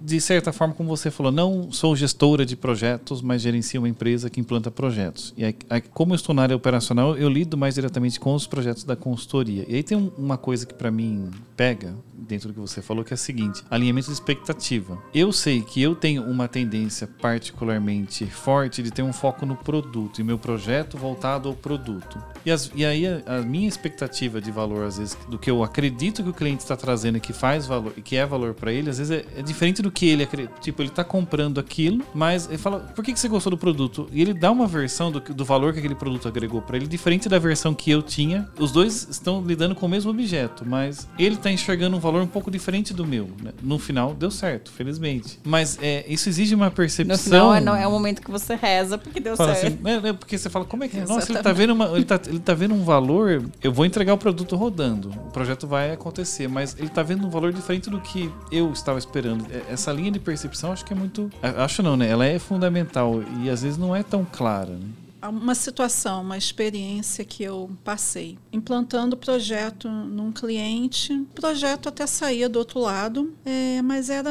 De 0.00 0.20
certa 0.20 0.52
forma, 0.52 0.74
como 0.74 0.88
você 0.88 1.10
falou, 1.10 1.32
não 1.32 1.51
sou 1.70 1.94
gestora 1.96 2.44
de 2.46 2.56
projetos, 2.56 3.20
mas 3.22 3.42
gerencio 3.42 3.80
uma 3.80 3.88
empresa 3.88 4.30
que 4.30 4.40
implanta 4.40 4.70
projetos. 4.70 5.32
E 5.36 5.44
aí, 5.44 5.54
como 5.92 6.12
eu 6.12 6.16
estou 6.16 6.34
na 6.34 6.42
área 6.42 6.56
operacional, 6.56 7.16
eu 7.16 7.28
lido 7.28 7.56
mais 7.56 7.74
diretamente 7.74 8.18
com 8.20 8.34
os 8.34 8.46
projetos 8.46 8.84
da 8.84 8.94
consultoria. 8.96 9.64
E 9.68 9.74
aí 9.76 9.82
tem 9.82 9.96
um- 9.98 10.10
uma 10.16 10.36
coisa 10.38 10.64
que 10.66 10.74
para 10.74 10.90
mim 10.90 11.30
pega 11.56 11.94
dentro 12.14 12.48
do 12.48 12.54
que 12.54 12.60
você 12.60 12.80
falou, 12.80 13.04
que 13.04 13.12
é 13.12 13.16
a 13.16 13.18
seguinte: 13.18 13.62
alinhamento 13.70 14.06
de 14.06 14.12
expectativa. 14.12 14.96
Eu 15.14 15.32
sei 15.32 15.60
que 15.62 15.82
eu 15.82 15.94
tenho 15.94 16.22
uma 16.22 16.46
tendência 16.48 17.06
particularmente 17.52 18.24
forte 18.26 18.82
de 18.82 18.90
ter 18.90 19.02
um 19.02 19.12
foco 19.12 19.44
no 19.44 19.56
produto 19.56 20.20
e 20.20 20.24
meu 20.24 20.38
projeto 20.38 20.96
voltado 20.96 21.48
ao 21.48 21.54
produto. 21.54 22.18
E, 22.44 22.50
as- 22.50 22.70
e 22.74 22.84
aí 22.84 23.06
a, 23.06 23.22
a 23.38 23.42
minha 23.42 23.68
expectativa 23.68 24.40
de 24.40 24.50
valor, 24.50 24.84
às 24.84 24.98
vezes, 24.98 25.16
do 25.28 25.38
que 25.38 25.50
eu 25.50 25.62
acredito 25.62 26.22
que 26.22 26.28
o 26.30 26.32
cliente 26.34 26.62
está 26.62 26.76
trazendo 26.76 27.18
e 27.18 27.20
que 27.20 27.32
faz 27.32 27.66
valor 27.66 27.92
e 27.96 28.00
que 28.02 28.16
é 28.16 28.24
valor 28.24 28.54
para 28.54 28.72
ele, 28.72 28.88
às 28.90 28.98
vezes 28.98 29.10
é, 29.10 29.24
é 29.38 29.42
diferente 29.42 29.82
do 29.82 29.90
que 29.90 30.06
ele 30.06 30.22
acredita. 30.22 30.54
Tipo, 30.60 30.82
ele 30.82 30.88
está 30.88 31.04
comprando 31.04 31.41
aquilo, 31.60 32.04
mas 32.14 32.46
ele 32.48 32.58
fala: 32.58 32.80
por 32.94 33.04
que, 33.04 33.12
que 33.12 33.20
você 33.20 33.28
gostou 33.28 33.50
do 33.50 33.56
produto? 33.58 34.08
E 34.12 34.20
ele 34.20 34.34
dá 34.34 34.50
uma 34.50 34.66
versão 34.66 35.10
do, 35.10 35.20
do 35.20 35.44
valor 35.44 35.72
que 35.72 35.78
aquele 35.78 35.94
produto 35.94 36.28
agregou 36.28 36.60
para 36.62 36.76
ele, 36.76 36.86
diferente 36.86 37.28
da 37.28 37.38
versão 37.38 37.74
que 37.74 37.90
eu 37.90 38.02
tinha. 38.02 38.48
Os 38.58 38.72
dois 38.72 39.06
estão 39.10 39.42
lidando 39.44 39.74
com 39.74 39.86
o 39.86 39.88
mesmo 39.88 40.10
objeto, 40.10 40.64
mas 40.66 41.08
ele 41.18 41.34
está 41.36 41.50
enxergando 41.50 41.96
um 41.96 42.00
valor 42.00 42.22
um 42.22 42.26
pouco 42.26 42.50
diferente 42.50 42.92
do 42.94 43.06
meu. 43.06 43.28
né? 43.42 43.52
No 43.62 43.78
final, 43.78 44.14
deu 44.14 44.30
certo, 44.30 44.70
felizmente. 44.70 45.38
Mas 45.44 45.78
é, 45.80 46.04
isso 46.08 46.28
exige 46.28 46.54
uma 46.54 46.70
percepção. 46.70 47.16
No 47.16 47.22
final 47.22 47.54
é, 47.54 47.60
não- 47.60 47.76
é 47.76 47.86
o 47.86 47.90
momento 47.90 48.20
que 48.22 48.30
você 48.30 48.54
reza 48.54 48.96
porque 48.98 49.20
deu 49.20 49.36
Fala 49.36 49.54
certo. 49.54 49.74
assim, 49.86 50.00
né, 50.02 50.12
porque 50.12 50.36
você 50.38 50.48
fala, 50.50 50.64
como 50.64 50.84
é 50.84 50.88
que. 50.88 50.98
Nossa, 51.00 51.12
ele 51.12 51.18
Exatamente. 51.38 51.42
tá, 51.44 51.52
vendo 51.52 51.72
uma, 51.72 51.86
ele, 51.96 52.04
tá, 52.04 52.20
ele 52.26 52.38
tá 52.40 52.54
vendo 52.54 52.74
um 52.74 52.84
valor. 52.84 53.42
Eu 53.62 53.72
vou 53.72 53.84
entregar 53.86 54.14
o 54.14 54.18
produto 54.18 54.54
rodando. 54.56 55.08
O 55.10 55.30
projeto 55.30 55.66
vai 55.66 55.92
acontecer, 55.92 56.48
mas 56.48 56.76
ele 56.78 56.88
tá 56.88 57.02
vendo 57.02 57.26
um 57.26 57.30
valor 57.30 57.52
diferente 57.52 57.88
do 57.90 58.00
que 58.00 58.30
eu 58.50 58.70
estava 58.72 58.98
esperando. 58.98 59.46
É, 59.50 59.72
Essa 59.72 59.92
linha 59.92 60.10
de 60.10 60.18
percepção 60.18 60.72
acho 60.72 60.84
que 60.84 60.92
é 60.92 60.96
muito. 60.96 61.30
Acho 61.40 61.82
não, 61.82 61.96
né? 61.96 62.08
Ela 62.08 62.26
é 62.26 62.38
fundamental 62.38 63.22
e 63.42 63.48
às 63.50 63.62
vezes 63.62 63.78
não 63.78 63.94
é 63.94 64.02
tão 64.02 64.24
clara. 64.24 64.72
Né? 64.72 64.88
uma 65.28 65.54
situação, 65.54 66.22
uma 66.22 66.36
experiência 66.36 67.24
que 67.24 67.42
eu 67.42 67.70
passei, 67.84 68.38
implantando 68.52 69.14
o 69.14 69.18
projeto 69.18 69.88
num 69.88 70.32
cliente. 70.32 71.12
O 71.12 71.26
projeto 71.26 71.88
até 71.88 72.06
saía 72.06 72.48
do 72.48 72.58
outro 72.58 72.80
lado, 72.80 73.32
é, 73.44 73.80
mas 73.82 74.10
era, 74.10 74.30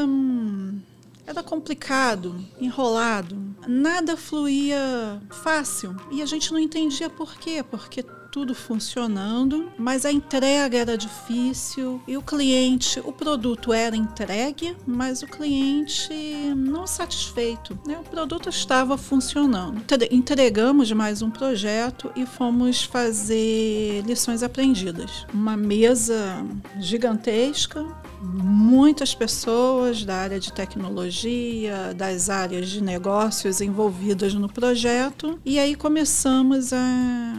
era 1.26 1.42
complicado, 1.42 2.36
enrolado. 2.60 3.38
Nada 3.68 4.18
fluía 4.18 5.22
fácil. 5.30 5.96
E 6.12 6.22
a 6.22 6.26
gente 6.26 6.52
não 6.52 6.60
entendia 6.60 7.10
por 7.10 7.36
quê. 7.36 7.64
Porque 7.64 8.04
tudo 8.32 8.56
funcionando, 8.56 9.70
mas 9.78 10.06
a 10.06 10.12
entrega 10.12 10.78
era 10.78 10.98
difícil 10.98 12.02
e 12.08 12.16
o 12.16 12.22
cliente, 12.22 13.00
o 13.04 13.12
produto 13.12 13.74
era 13.74 13.96
entregue, 13.96 14.76
mas 14.88 15.22
o 15.22 15.28
cliente 15.28 16.14
não 16.56 16.88
satisfeito. 16.88 17.78
Né? 17.86 17.98
O 18.00 18.04
produto 18.10 18.48
estava 18.50 18.98
funcionando. 18.98 19.80
Entre- 19.82 20.10
Entregamos 20.12 20.92
mais 20.92 21.22
um 21.22 21.30
projeto 21.30 22.12
e 22.16 22.26
fomos 22.26 22.84
fazer 22.84 24.02
lições 24.06 24.44
aprendidas. 24.44 25.26
Uma 25.34 25.58
mesa 25.58 26.44
gigantesca, 26.80 27.86
muitas 28.22 29.16
pessoas 29.16 30.06
da 30.06 30.16
área 30.16 30.40
de 30.40 30.54
tecnologia, 30.54 31.94
das 31.96 32.30
áreas 32.30 32.70
de 32.70 32.82
negócios 32.82 33.62
envolvidas 33.62 34.34
no 34.34 34.48
projeto, 34.48 35.40
e 35.44 35.58
aí 35.58 35.76
começamos 35.76 36.72
a 36.72 37.34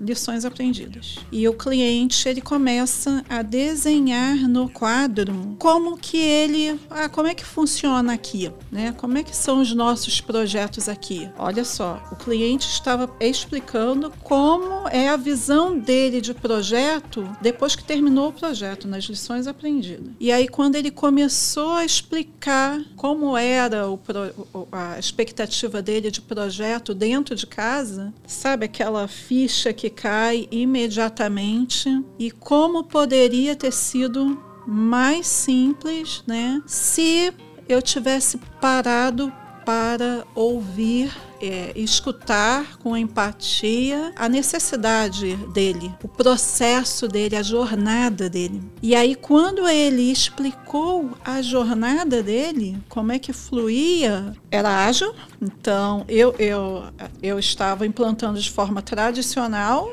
lições 0.00 0.44
aprendidas. 0.44 1.18
E 1.30 1.46
o 1.46 1.52
cliente 1.52 2.26
ele 2.28 2.40
começa 2.40 3.22
a 3.28 3.42
desenhar 3.42 4.48
no 4.48 4.68
quadro 4.68 5.56
como 5.58 5.96
que 5.98 6.16
ele, 6.16 6.80
ah, 6.88 7.08
como 7.08 7.28
é 7.28 7.34
que 7.34 7.44
funciona 7.44 8.14
aqui, 8.14 8.50
né? 8.72 8.94
Como 8.96 9.18
é 9.18 9.22
que 9.22 9.36
são 9.36 9.60
os 9.60 9.74
nossos 9.74 10.20
projetos 10.20 10.88
aqui? 10.88 11.28
Olha 11.38 11.64
só, 11.64 12.02
o 12.10 12.16
cliente 12.16 12.66
estava 12.66 13.10
explicando 13.20 14.10
como 14.22 14.88
é 14.88 15.08
a 15.08 15.16
visão 15.16 15.78
dele 15.78 16.20
de 16.20 16.32
projeto 16.32 17.28
depois 17.42 17.76
que 17.76 17.84
terminou 17.84 18.28
o 18.28 18.32
projeto, 18.32 18.88
nas 18.88 19.04
lições 19.04 19.46
aprendidas. 19.46 20.12
E 20.22 20.30
aí 20.30 20.46
quando 20.46 20.74
ele 20.74 20.90
começou 20.90 21.70
a 21.72 21.84
explicar 21.84 22.78
como 22.94 23.34
era 23.38 23.86
pro- 23.96 24.68
a 24.70 24.98
expectativa 24.98 25.80
dele 25.80 26.10
de 26.10 26.20
projeto 26.20 26.92
dentro 26.94 27.34
de 27.34 27.46
casa, 27.46 28.12
sabe 28.26 28.66
aquela 28.66 29.08
ficha 29.08 29.72
que 29.72 29.88
cai 29.88 30.46
imediatamente 30.50 31.88
e 32.18 32.30
como 32.30 32.84
poderia 32.84 33.56
ter 33.56 33.72
sido 33.72 34.38
mais 34.66 35.26
simples, 35.26 36.22
né? 36.26 36.62
Se 36.66 37.32
eu 37.66 37.80
tivesse 37.80 38.38
parado 38.60 39.32
para 39.64 40.26
ouvir, 40.34 41.10
é, 41.40 41.72
escutar 41.74 42.78
com 42.78 42.96
empatia 42.96 44.12
a 44.16 44.28
necessidade 44.28 45.36
dele, 45.52 45.92
o 46.02 46.08
processo 46.08 47.08
dele, 47.08 47.36
a 47.36 47.42
jornada 47.42 48.28
dele. 48.28 48.62
E 48.82 48.94
aí, 48.94 49.14
quando 49.14 49.68
ele 49.68 50.10
explicou 50.10 51.10
a 51.24 51.42
jornada 51.42 52.22
dele, 52.22 52.78
como 52.88 53.12
é 53.12 53.18
que 53.18 53.32
fluía, 53.32 54.34
era 54.50 54.86
ágil. 54.86 55.14
Então, 55.40 56.04
eu, 56.08 56.34
eu, 56.38 56.84
eu 57.22 57.38
estava 57.38 57.86
implantando 57.86 58.38
de 58.40 58.50
forma 58.50 58.82
tradicional 58.82 59.90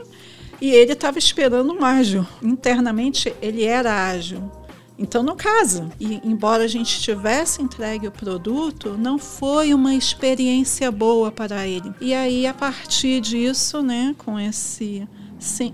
e 0.59 0.71
ele 0.71 0.93
estava 0.93 1.17
esperando 1.17 1.73
um 1.73 1.85
ágil. 1.85 2.25
Internamente, 2.41 3.33
ele 3.41 3.63
era 3.63 4.07
ágil. 4.09 4.51
Então 4.97 5.21
não 5.21 5.35
casa. 5.35 5.89
E 5.99 6.19
embora 6.23 6.63
a 6.63 6.67
gente 6.67 6.99
tivesse 6.99 7.61
entregue 7.61 8.07
o 8.07 8.11
produto, 8.11 8.97
não 8.97 9.19
foi 9.19 9.73
uma 9.73 9.93
experiência 9.93 10.91
boa 10.91 11.31
para 11.31 11.67
ele. 11.67 11.93
E 12.01 12.13
aí 12.13 12.47
a 12.47 12.53
partir 12.53 13.21
disso, 13.21 13.81
né, 13.83 14.15
com 14.17 14.39
esse 14.39 15.07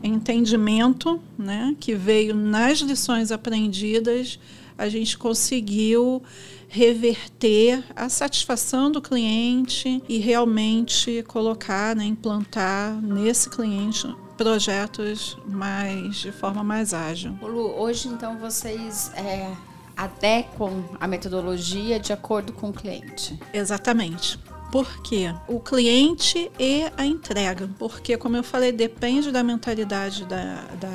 entendimento, 0.04 1.22
né, 1.38 1.74
que 1.80 1.96
veio 1.96 2.36
nas 2.36 2.80
lições 2.80 3.32
aprendidas, 3.32 4.38
a 4.78 4.90
gente 4.90 5.18
conseguiu 5.18 6.22
reverter 6.68 7.84
a 7.96 8.10
satisfação 8.10 8.92
do 8.92 9.00
cliente 9.02 10.02
e 10.10 10.18
realmente 10.18 11.24
colocar, 11.28 11.96
né, 11.96 12.04
implantar 12.04 13.00
nesse 13.02 13.50
cliente 13.50 14.08
projetos 14.38 15.38
mais 15.46 16.18
de 16.18 16.32
forma 16.32 16.64
mais 16.64 16.94
ágil. 16.94 17.38
Lu, 17.42 17.80
hoje 17.80 18.08
então 18.08 18.38
vocês 18.38 19.12
é, 19.16 19.52
adequam 19.96 20.84
a 21.00 21.08
metodologia 21.08 22.00
de 22.00 22.14
acordo 22.14 22.54
com 22.54 22.70
o 22.70 22.74
cliente. 22.74 23.40
Exatamente. 23.54 24.40
Por 24.72 25.04
quê? 25.04 25.34
O 25.48 25.60
cliente 25.60 26.52
e 26.58 26.92
a 26.98 27.06
entrega. 27.06 27.70
Porque, 27.78 28.18
como 28.18 28.36
eu 28.36 28.44
falei, 28.44 28.72
depende 28.72 29.32
da 29.32 29.44
mentalidade 29.44 30.26
da, 30.26 30.66
da 30.80 30.90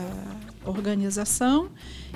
organização 0.68 1.70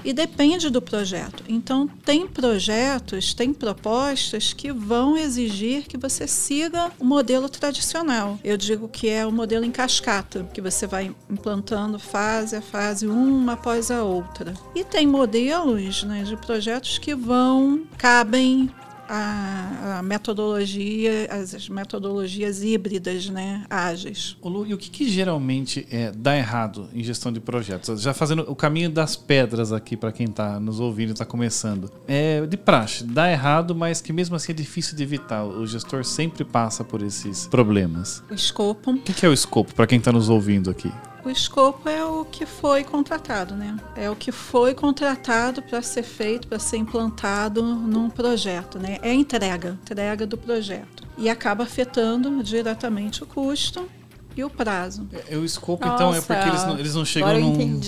e 0.05 0.13
depende 0.13 0.71
do 0.71 0.83
projeto. 0.83 1.45
Então, 1.49 1.87
tem 1.87 2.27
projetos, 2.27 3.35
tem 3.35 3.53
propostas 3.53 4.53
que 4.53 4.73
vão 4.73 5.17
exigir 5.17 5.87
que 5.87 5.97
você 5.97 6.27
siga 6.27 6.91
o 6.99 7.05
modelo 7.05 7.49
tradicional. 7.49 8.39
Eu 8.43 8.57
digo 8.57 8.89
que 8.89 9.09
é 9.09 9.27
o 9.27 9.33
modelo 9.33 9.65
em 9.65 9.71
cascata, 9.71 10.49
que 10.53 10.61
você 10.61 10.87
vai 10.87 11.15
implantando 11.31 11.99
fase 11.99 12.57
a 12.57 12.63
fase, 12.63 13.07
uma 13.07 13.53
após 13.53 13.91
a 13.91 14.03
outra. 14.03 14.55
E 14.75 14.85
tem 14.85 15.07
modelos 15.07 16.03
né, 16.03 16.23
de 16.25 16.37
projetos 16.37 16.99
que 16.99 17.15
vão, 17.15 17.83
cabem 17.97 18.71
a, 19.15 19.99
a 19.99 20.03
metodologia, 20.03 21.29
as, 21.31 21.55
as 21.55 21.69
metodologias 21.69 22.63
híbridas, 22.63 23.29
né, 23.29 23.67
ágeis. 23.69 24.39
Lu, 24.43 24.67
e 24.67 24.73
o 24.73 24.79
que, 24.79 24.89
que 24.89 25.07
geralmente 25.09 25.87
é, 25.91 26.11
dá 26.11 26.35
errado 26.35 26.89
em 26.95 27.05
gestão 27.05 27.31
de 27.31 27.39
projetos? 27.39 28.01
Já 28.01 28.15
fazendo 28.15 28.51
o 28.51 28.57
caminho 28.57 28.89
das 28.89 29.15
pedras 29.15 29.71
aqui 29.71 29.99
para 29.99 30.11
quem 30.13 30.27
está 30.27 30.59
nos 30.59 30.81
ouvindo 30.81 31.11
e 31.11 31.13
está 31.13 31.27
começando. 31.27 31.91
É 32.09 32.47
de 32.47 32.57
praxe, 32.57 33.05
dá 33.05 33.31
errado, 33.31 33.75
mas 33.75 34.01
que 34.01 34.15
mesmo 34.15 34.35
assim 34.35 34.53
é 34.53 34.55
difícil 34.55 34.97
de 34.97 35.03
evitar. 35.03 35.45
O 35.45 35.67
gestor 35.67 36.05
sempre 36.05 36.43
passa 36.43 36.83
por 36.83 37.03
esses 37.03 37.47
problemas. 37.49 38.23
O 38.31 38.35
escopo, 38.35 38.93
O 38.93 38.99
que, 38.99 39.13
que 39.13 39.27
é 39.27 39.29
o 39.29 39.33
escopo 39.33 39.75
para 39.75 39.87
quem 39.87 39.99
está 39.99 40.11
nos 40.11 40.31
ouvindo 40.31 40.71
aqui? 40.71 40.91
O 41.25 41.31
escopo 41.31 41.89
é 41.89 42.05
o 42.05 42.25
que 42.25 42.45
foi 42.45 42.83
contratado, 42.83 43.55
né? 43.55 43.77
É 43.95 44.11
o 44.11 44.17
que 44.17 44.33
foi 44.33 44.75
contratado 44.75 45.63
para 45.63 45.81
ser 45.81 46.03
feito, 46.03 46.49
para 46.49 46.59
ser 46.59 46.79
implantado 46.79 47.63
num 47.63 48.11
projeto, 48.11 48.79
né? 48.79 48.99
É 49.03 49.11
a 49.11 49.15
entrega, 49.15 49.79
entrega 49.83 50.27
do 50.27 50.37
projeto. 50.37 51.07
E 51.17 51.31
acaba 51.31 51.63
afetando 51.63 52.43
diretamente 52.43 53.23
o 53.23 53.27
custo 53.27 53.89
e 54.37 54.43
o 54.43 54.51
prazo. 54.51 55.09
É, 55.29 55.37
o 55.37 55.45
escopo, 55.45 55.87
então, 55.87 56.13
é 56.13 56.21
porque 56.21 56.49
eles 56.49 56.65
não, 56.65 56.79
eles 56.79 56.95
não 56.95 57.05
chegam 57.05 57.29
agora 57.29 57.45
eu 57.45 57.49
num. 57.49 57.81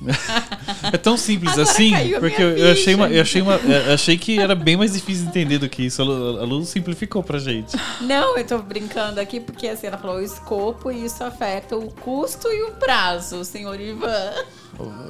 É 0.92 0.96
tão 0.96 1.16
simples 1.16 1.52
Agora 1.52 1.68
assim, 1.68 1.92
porque 2.20 2.42
eu, 2.42 2.70
achei 2.70 2.94
uma, 2.94 3.08
eu 3.08 3.22
achei 3.22 3.42
uma, 3.42 3.54
eu 3.54 3.94
achei 3.94 4.18
que 4.18 4.38
era 4.38 4.54
bem 4.54 4.76
mais 4.76 4.92
difícil 4.92 5.24
de 5.24 5.30
entender 5.30 5.58
do 5.58 5.68
que 5.68 5.84
isso. 5.84 6.02
A 6.02 6.04
Lu, 6.04 6.40
a 6.40 6.44
Lu 6.44 6.64
simplificou 6.64 7.22
pra 7.22 7.38
gente. 7.38 7.76
Não, 8.00 8.36
eu 8.36 8.46
tô 8.46 8.58
brincando 8.58 9.20
aqui 9.20 9.40
porque 9.40 9.66
assim, 9.66 9.86
ela 9.86 9.98
falou 9.98 10.16
o 10.16 10.22
escopo 10.22 10.90
e 10.90 11.04
isso 11.04 11.24
afeta 11.24 11.76
o 11.76 11.90
custo 11.90 12.48
e 12.48 12.62
o 12.64 12.72
prazo, 12.72 13.44
senhor 13.44 13.80
Ivan. 13.80 14.32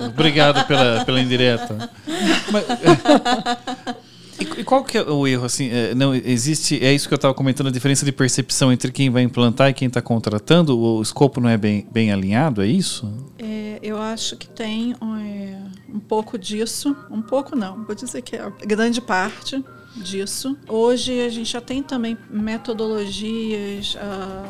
Obrigado 0.09 0.66
pela, 0.66 1.05
pela 1.05 1.20
indireta. 1.20 1.90
Mas, 2.53 2.64
é, 2.70 3.96
e, 4.38 4.61
e 4.61 4.64
qual 4.64 4.85
que 4.85 4.99
é 4.99 5.03
o 5.03 5.27
erro? 5.27 5.44
Assim, 5.44 5.70
é, 5.70 5.94
não 5.94 6.14
existe. 6.14 6.83
É 6.85 6.92
isso 6.92 7.09
que 7.09 7.14
eu 7.14 7.16
estava 7.16 7.35
comentando, 7.35 7.68
a 7.68 7.70
diferença 7.70 8.05
de 8.05 8.12
percepção 8.12 8.72
entre 8.72 8.92
quem 8.92 9.11
vai 9.11 9.22
implantar 9.22 9.70
e 9.70 9.75
quem 9.75 9.88
está 9.88 10.03
contratando. 10.03 10.79
O 10.79 11.01
escopo 11.03 11.40
não 11.40 11.49
é 11.49 11.57
bem, 11.57 11.87
bem 11.90 12.12
alinhado, 12.12 12.62
é 12.62 12.66
isso? 12.66 13.11
É, 13.38 13.46
acho 14.12 14.37
que 14.37 14.49
tem 14.49 14.92
é, 14.92 15.59
um 15.88 16.01
pouco 16.01 16.38
disso, 16.38 16.97
um 17.11 17.23
pouco 17.23 17.55
não, 17.55 17.85
vou 17.85 17.95
dizer 17.95 18.23
que 18.23 18.37
é 18.37 18.51
grande 18.66 19.01
parte 19.01 19.64
disso. 19.97 20.57
Hoje 20.69 21.21
a 21.21 21.29
gente 21.29 21.51
já 21.51 21.61
tem 21.61 21.83
também 21.83 22.16
metodologias 22.29 23.97
ah, 23.99 24.45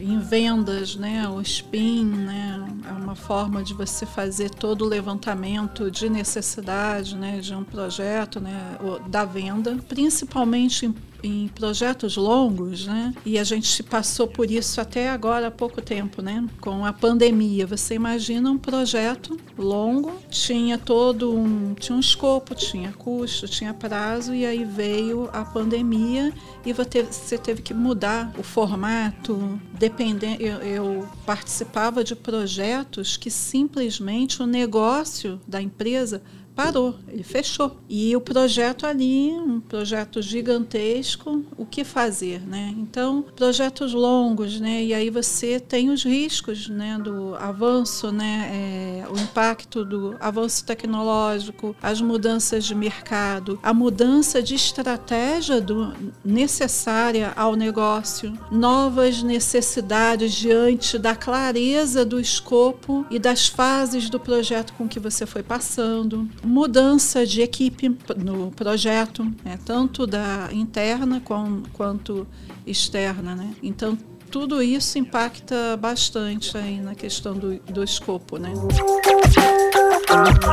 em 0.00 0.18
vendas, 0.18 0.96
né? 0.96 1.28
O 1.28 1.42
SPIN, 1.44 2.04
né? 2.06 2.66
É 2.88 2.92
uma 2.92 3.14
forma 3.14 3.62
de 3.62 3.74
você 3.74 4.06
fazer 4.06 4.50
todo 4.50 4.84
o 4.84 4.88
levantamento 4.88 5.90
de 5.90 6.08
necessidade, 6.08 7.16
né? 7.16 7.38
De 7.38 7.54
um 7.54 7.62
projeto, 7.62 8.40
né? 8.40 8.76
Da 9.08 9.24
venda, 9.24 9.76
principalmente 9.88 10.86
em 10.86 10.94
em 11.22 11.48
projetos 11.48 12.16
longos, 12.16 12.86
né? 12.86 13.14
E 13.24 13.38
a 13.38 13.44
gente 13.44 13.82
passou 13.82 14.26
por 14.26 14.50
isso 14.50 14.80
até 14.80 15.10
agora 15.10 15.48
há 15.48 15.50
pouco 15.50 15.80
tempo, 15.80 16.22
né? 16.22 16.46
Com 16.60 16.84
a 16.84 16.92
pandemia. 16.92 17.66
Você 17.66 17.94
imagina 17.94 18.50
um 18.50 18.58
projeto 18.58 19.38
longo, 19.56 20.12
tinha 20.30 20.78
todo 20.78 21.34
um, 21.34 21.74
tinha 21.74 21.96
um 21.96 22.00
escopo, 22.00 22.54
tinha 22.54 22.92
custo, 22.92 23.48
tinha 23.48 23.72
prazo 23.74 24.34
e 24.34 24.44
aí 24.44 24.64
veio 24.64 25.28
a 25.32 25.44
pandemia 25.44 26.32
e 26.64 26.72
você 26.72 27.38
teve 27.38 27.62
que 27.62 27.72
mudar 27.72 28.32
o 28.38 28.42
formato, 28.42 29.60
dependendo. 29.78 30.42
Eu, 30.42 30.58
eu 30.58 31.08
participava 31.24 32.04
de 32.04 32.14
projetos 32.14 33.16
que 33.16 33.30
simplesmente 33.30 34.42
o 34.42 34.46
negócio 34.46 35.40
da 35.46 35.60
empresa 35.60 36.22
parou, 36.60 36.94
ele 37.08 37.22
fechou. 37.22 37.78
E 37.88 38.14
o 38.14 38.20
projeto 38.20 38.84
ali, 38.84 39.32
um 39.32 39.60
projeto 39.60 40.20
gigantesco, 40.20 41.42
o 41.56 41.64
que 41.64 41.84
fazer, 41.84 42.46
né? 42.46 42.74
Então, 42.76 43.24
projetos 43.34 43.94
longos, 43.94 44.60
né? 44.60 44.84
E 44.84 44.92
aí 44.92 45.08
você 45.08 45.58
tem 45.58 45.88
os 45.88 46.04
riscos, 46.04 46.68
né? 46.68 46.98
Do 46.98 47.34
avanço, 47.36 48.12
né? 48.12 48.50
É, 48.52 49.04
o 49.08 49.18
impacto 49.18 49.86
do 49.86 50.16
avanço 50.20 50.62
tecnológico, 50.66 51.74
as 51.82 52.02
mudanças 52.02 52.66
de 52.66 52.74
mercado, 52.74 53.58
a 53.62 53.72
mudança 53.72 54.42
de 54.42 54.54
estratégia 54.54 55.62
do, 55.62 55.94
necessária 56.22 57.32
ao 57.36 57.56
negócio, 57.56 58.38
novas 58.50 59.22
necessidades 59.22 60.32
diante 60.32 60.98
da 60.98 61.16
clareza 61.16 62.04
do 62.04 62.20
escopo 62.20 63.06
e 63.10 63.18
das 63.18 63.48
fases 63.48 64.10
do 64.10 64.20
projeto 64.20 64.74
com 64.74 64.86
que 64.86 65.00
você 65.00 65.24
foi 65.24 65.42
passando, 65.42 66.28
mudança 66.50 67.24
de 67.24 67.40
equipe 67.40 67.96
no 68.16 68.50
projeto, 68.50 69.24
né, 69.44 69.58
tanto 69.64 70.06
da 70.06 70.48
interna 70.52 71.20
com, 71.20 71.62
quanto 71.72 72.26
externa, 72.66 73.34
né? 73.34 73.54
Então 73.62 73.96
tudo 74.30 74.62
isso 74.62 74.98
impacta 74.98 75.76
bastante 75.76 76.56
aí 76.56 76.80
na 76.80 76.94
questão 76.94 77.34
do, 77.34 77.58
do 77.60 77.82
escopo, 77.82 78.36
né? 78.36 78.52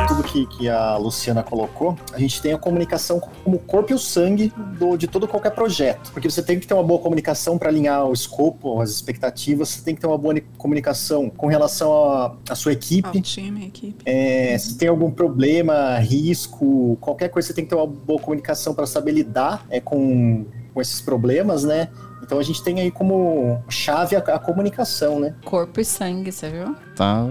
Tudo 0.07 0.23
que, 0.23 0.45
que 0.45 0.69
a 0.69 0.97
Luciana 0.97 1.43
colocou, 1.43 1.97
a 2.13 2.19
gente 2.19 2.41
tem 2.41 2.53
a 2.53 2.57
comunicação 2.57 3.19
como 3.19 3.57
o 3.57 3.59
corpo 3.59 3.91
e 3.91 3.95
o 3.95 3.99
sangue 3.99 4.53
do, 4.77 4.97
de 4.97 5.07
todo 5.07 5.27
qualquer 5.27 5.51
projeto. 5.51 6.11
Porque 6.11 6.29
você 6.29 6.41
tem 6.41 6.59
que 6.59 6.67
ter 6.67 6.73
uma 6.73 6.83
boa 6.83 6.99
comunicação 6.99 7.57
para 7.57 7.69
alinhar 7.69 8.05
o 8.05 8.13
escopo, 8.13 8.81
as 8.81 8.89
expectativas, 8.91 9.69
você 9.69 9.81
tem 9.81 9.95
que 9.95 10.01
ter 10.01 10.07
uma 10.07 10.17
boa 10.17 10.35
comunicação 10.57 11.29
com 11.29 11.47
relação 11.47 12.37
à 12.49 12.55
sua 12.55 12.73
equipe. 12.73 13.17
Ao 13.17 13.21
time, 13.21 13.67
equipe. 13.67 14.03
É, 14.05 14.57
se 14.57 14.77
tem 14.77 14.87
algum 14.87 15.11
problema, 15.11 15.97
risco, 15.99 16.97
qualquer 17.01 17.29
coisa, 17.29 17.47
você 17.47 17.53
tem 17.53 17.63
que 17.63 17.69
ter 17.69 17.75
uma 17.75 17.87
boa 17.87 18.19
comunicação 18.19 18.73
para 18.73 18.85
saber 18.85 19.11
lidar 19.11 19.65
é, 19.69 19.79
com, 19.79 20.45
com 20.73 20.81
esses 20.81 21.01
problemas, 21.01 21.63
né? 21.63 21.89
Então 22.21 22.39
a 22.39 22.43
gente 22.43 22.61
tem 22.63 22.79
aí 22.79 22.91
como 22.91 23.63
chave 23.69 24.15
a, 24.15 24.19
a 24.19 24.39
comunicação, 24.39 25.19
né? 25.19 25.35
Corpo 25.45 25.79
e 25.79 25.85
sangue, 25.85 26.31
você 26.31 26.49
viu? 26.49 26.75
Tá 26.95 27.25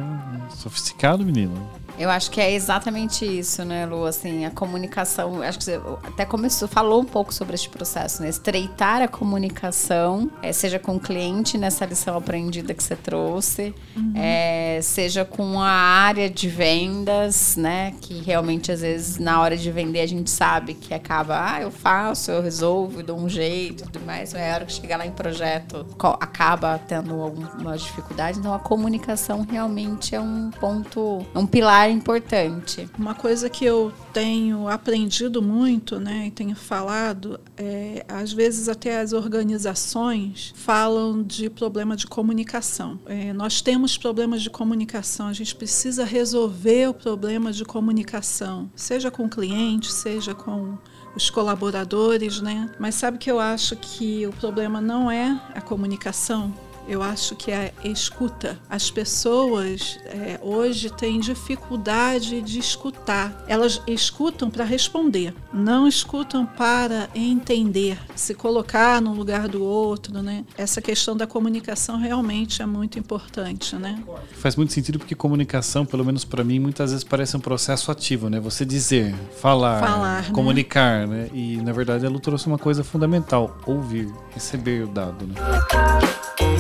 sofisticado, 0.51 1.25
menino. 1.25 1.55
Eu 1.98 2.11
acho 2.11 2.30
que 2.30 2.40
é 2.40 2.52
exatamente 2.52 3.24
isso, 3.24 3.64
né, 3.64 3.87
Lu? 3.87 4.04
Assim, 4.04 4.44
a 4.44 4.50
comunicação. 4.50 5.42
Acho 5.42 5.59
que 5.59 5.64
você 5.64 5.80
até 6.04 6.24
começou, 6.24 6.68
falou 6.68 7.00
um 7.00 7.04
pouco 7.04 7.32
sobre 7.32 7.54
este 7.54 7.68
processo, 7.68 8.22
né? 8.22 8.28
Estreitar 8.28 9.02
a 9.02 9.09
comunicação, 9.09 10.30
eh, 10.42 10.52
seja 10.52 10.78
com 10.78 10.96
o 10.96 11.00
cliente 11.00 11.56
nessa 11.56 11.85
lição 11.87 12.16
aprendida 12.16 12.74
que 12.74 12.82
você 12.82 12.96
trouxe, 12.96 13.74
eh, 14.14 14.80
seja 14.82 15.24
com 15.24 15.61
a 15.61 15.70
área 15.70 16.28
de 16.28 16.48
vendas, 16.48 17.56
né? 17.56 17.94
Que 18.00 18.20
realmente, 18.20 18.70
às 18.70 18.80
vezes, 18.80 19.18
na 19.18 19.40
hora 19.40 19.56
de 19.56 19.70
vender, 19.70 20.00
a 20.00 20.06
gente 20.06 20.30
sabe 20.30 20.74
que 20.74 20.92
acaba, 20.92 21.54
ah, 21.54 21.62
eu 21.62 21.70
faço, 21.70 22.30
eu 22.30 22.42
resolvo, 22.42 23.00
eu 23.00 23.04
dou 23.04 23.18
um 23.18 23.28
jeito 23.28 23.85
e 23.85 23.87
tudo 23.87 24.04
mais. 24.04 24.32
Mas 24.32 24.35
a 24.35 24.54
hora 24.54 24.64
que 24.64 24.72
chegar 24.72 24.96
lá 24.98 25.06
em 25.06 25.11
projeto, 25.11 25.87
acaba 26.20 26.78
tendo 26.87 27.20
alguma 27.20 27.76
dificuldade. 27.76 28.38
Então, 28.38 28.52
a 28.52 28.59
comunicação 28.59 29.46
realmente 29.48 30.14
é 30.14 30.20
um 30.20 30.50
ponto, 30.50 31.24
é 31.35 31.38
um 31.38 31.46
pilar 31.46 31.86
importante. 31.90 32.88
Uma 32.99 33.14
coisa 33.14 33.49
que 33.49 33.64
eu 33.64 33.92
tenho 34.12 34.68
aprendido 34.68 35.42
muito, 35.42 35.99
né, 36.01 36.27
e 36.27 36.31
tenho 36.31 36.57
falado, 36.57 37.38
é, 37.57 38.05
às 38.09 38.33
vezes 38.33 38.68
até 38.68 39.01
as 39.01 39.12
organizações 39.12 40.53
falam 40.57 41.22
de 41.22 41.51
problema 41.51 41.96
de 41.96 42.07
comunicação. 42.07 42.99
É, 43.07 43.33
nós 43.33 43.61
temos 43.61 43.96
problemas 43.96 44.42
de 44.42 44.51
comunicação, 44.51 45.29
a 45.29 45.33
gente 45.33 45.55
precisa 45.55 46.05
resolver 46.05 46.88
o 46.88 46.94
problema 46.94 47.53
de 47.53 47.64
comunicação, 47.64 48.70
seja 48.75 49.11
com 49.11 49.25
o 49.25 49.29
cliente, 49.29 49.92
seja 49.92 50.35
com 50.35 50.77
os 51.16 51.31
colaboradores, 51.31 52.40
né? 52.42 52.70
Mas 52.79 52.94
sabe 52.94 53.16
que 53.16 53.31
eu 53.31 53.40
acho 53.40 53.75
que 53.77 54.27
o 54.27 54.33
problema 54.33 54.81
não 54.83 55.11
é 55.11 55.40
a 55.55 55.62
comunicação, 55.62 56.55
eu 56.88 57.03
acho 57.03 57.35
que 57.37 57.51
é 57.51 57.72
a 57.85 57.88
escuta. 57.88 58.59
As 58.68 58.90
pessoas 58.90 59.99
é, 60.07 60.38
hoje 60.42 60.90
têm 60.90 61.20
dificuldade 61.20 62.40
de 62.42 62.59
escutar. 62.59 63.44
Elas 63.49 63.81
escutam 63.87 64.51
para 64.51 64.64
responder, 64.64 65.35
não 65.53 65.87
escutam 65.88 66.46
para 66.46 67.09
entender, 67.14 67.99
se 68.14 68.35
colocar 68.35 69.01
no 69.01 69.12
lugar 69.14 69.49
do 69.49 69.62
outro, 69.62 70.22
né? 70.22 70.44
Essa 70.57 70.81
questão 70.81 71.16
da 71.16 71.27
comunicação 71.27 71.99
realmente 71.99 72.62
é 72.62 72.66
muito 72.66 72.99
importante, 72.99 73.77
né? 73.77 74.03
Faz 74.33 74.57
muito 74.57 74.72
sentido 74.72 74.99
porque 74.99 75.14
comunicação, 75.14 75.85
pelo 75.85 76.05
menos 76.05 76.25
para 76.25 76.44
mim, 76.44 76.59
muitas 76.59 76.90
vezes 76.90 77.05
parece 77.05 77.37
um 77.37 77.40
processo 77.40 77.90
ativo, 77.90 78.29
né? 78.29 78.40
Você 78.40 78.64
dizer, 78.64 79.14
falar, 79.40 79.81
Falar, 79.81 80.22
né? 80.22 80.31
comunicar, 80.33 81.07
né? 81.07 81.29
E 81.33 81.57
na 81.59 81.72
verdade 81.72 82.07
a 82.07 82.09
Lu 82.09 82.20
trouxe 82.20 82.46
uma 82.46 82.59
coisa 82.59 82.85
fundamental: 82.85 83.59
ouvir, 83.66 84.09
receber 84.33 84.85
o 84.85 84.88
dado, 84.88 85.27
né? 85.27 85.35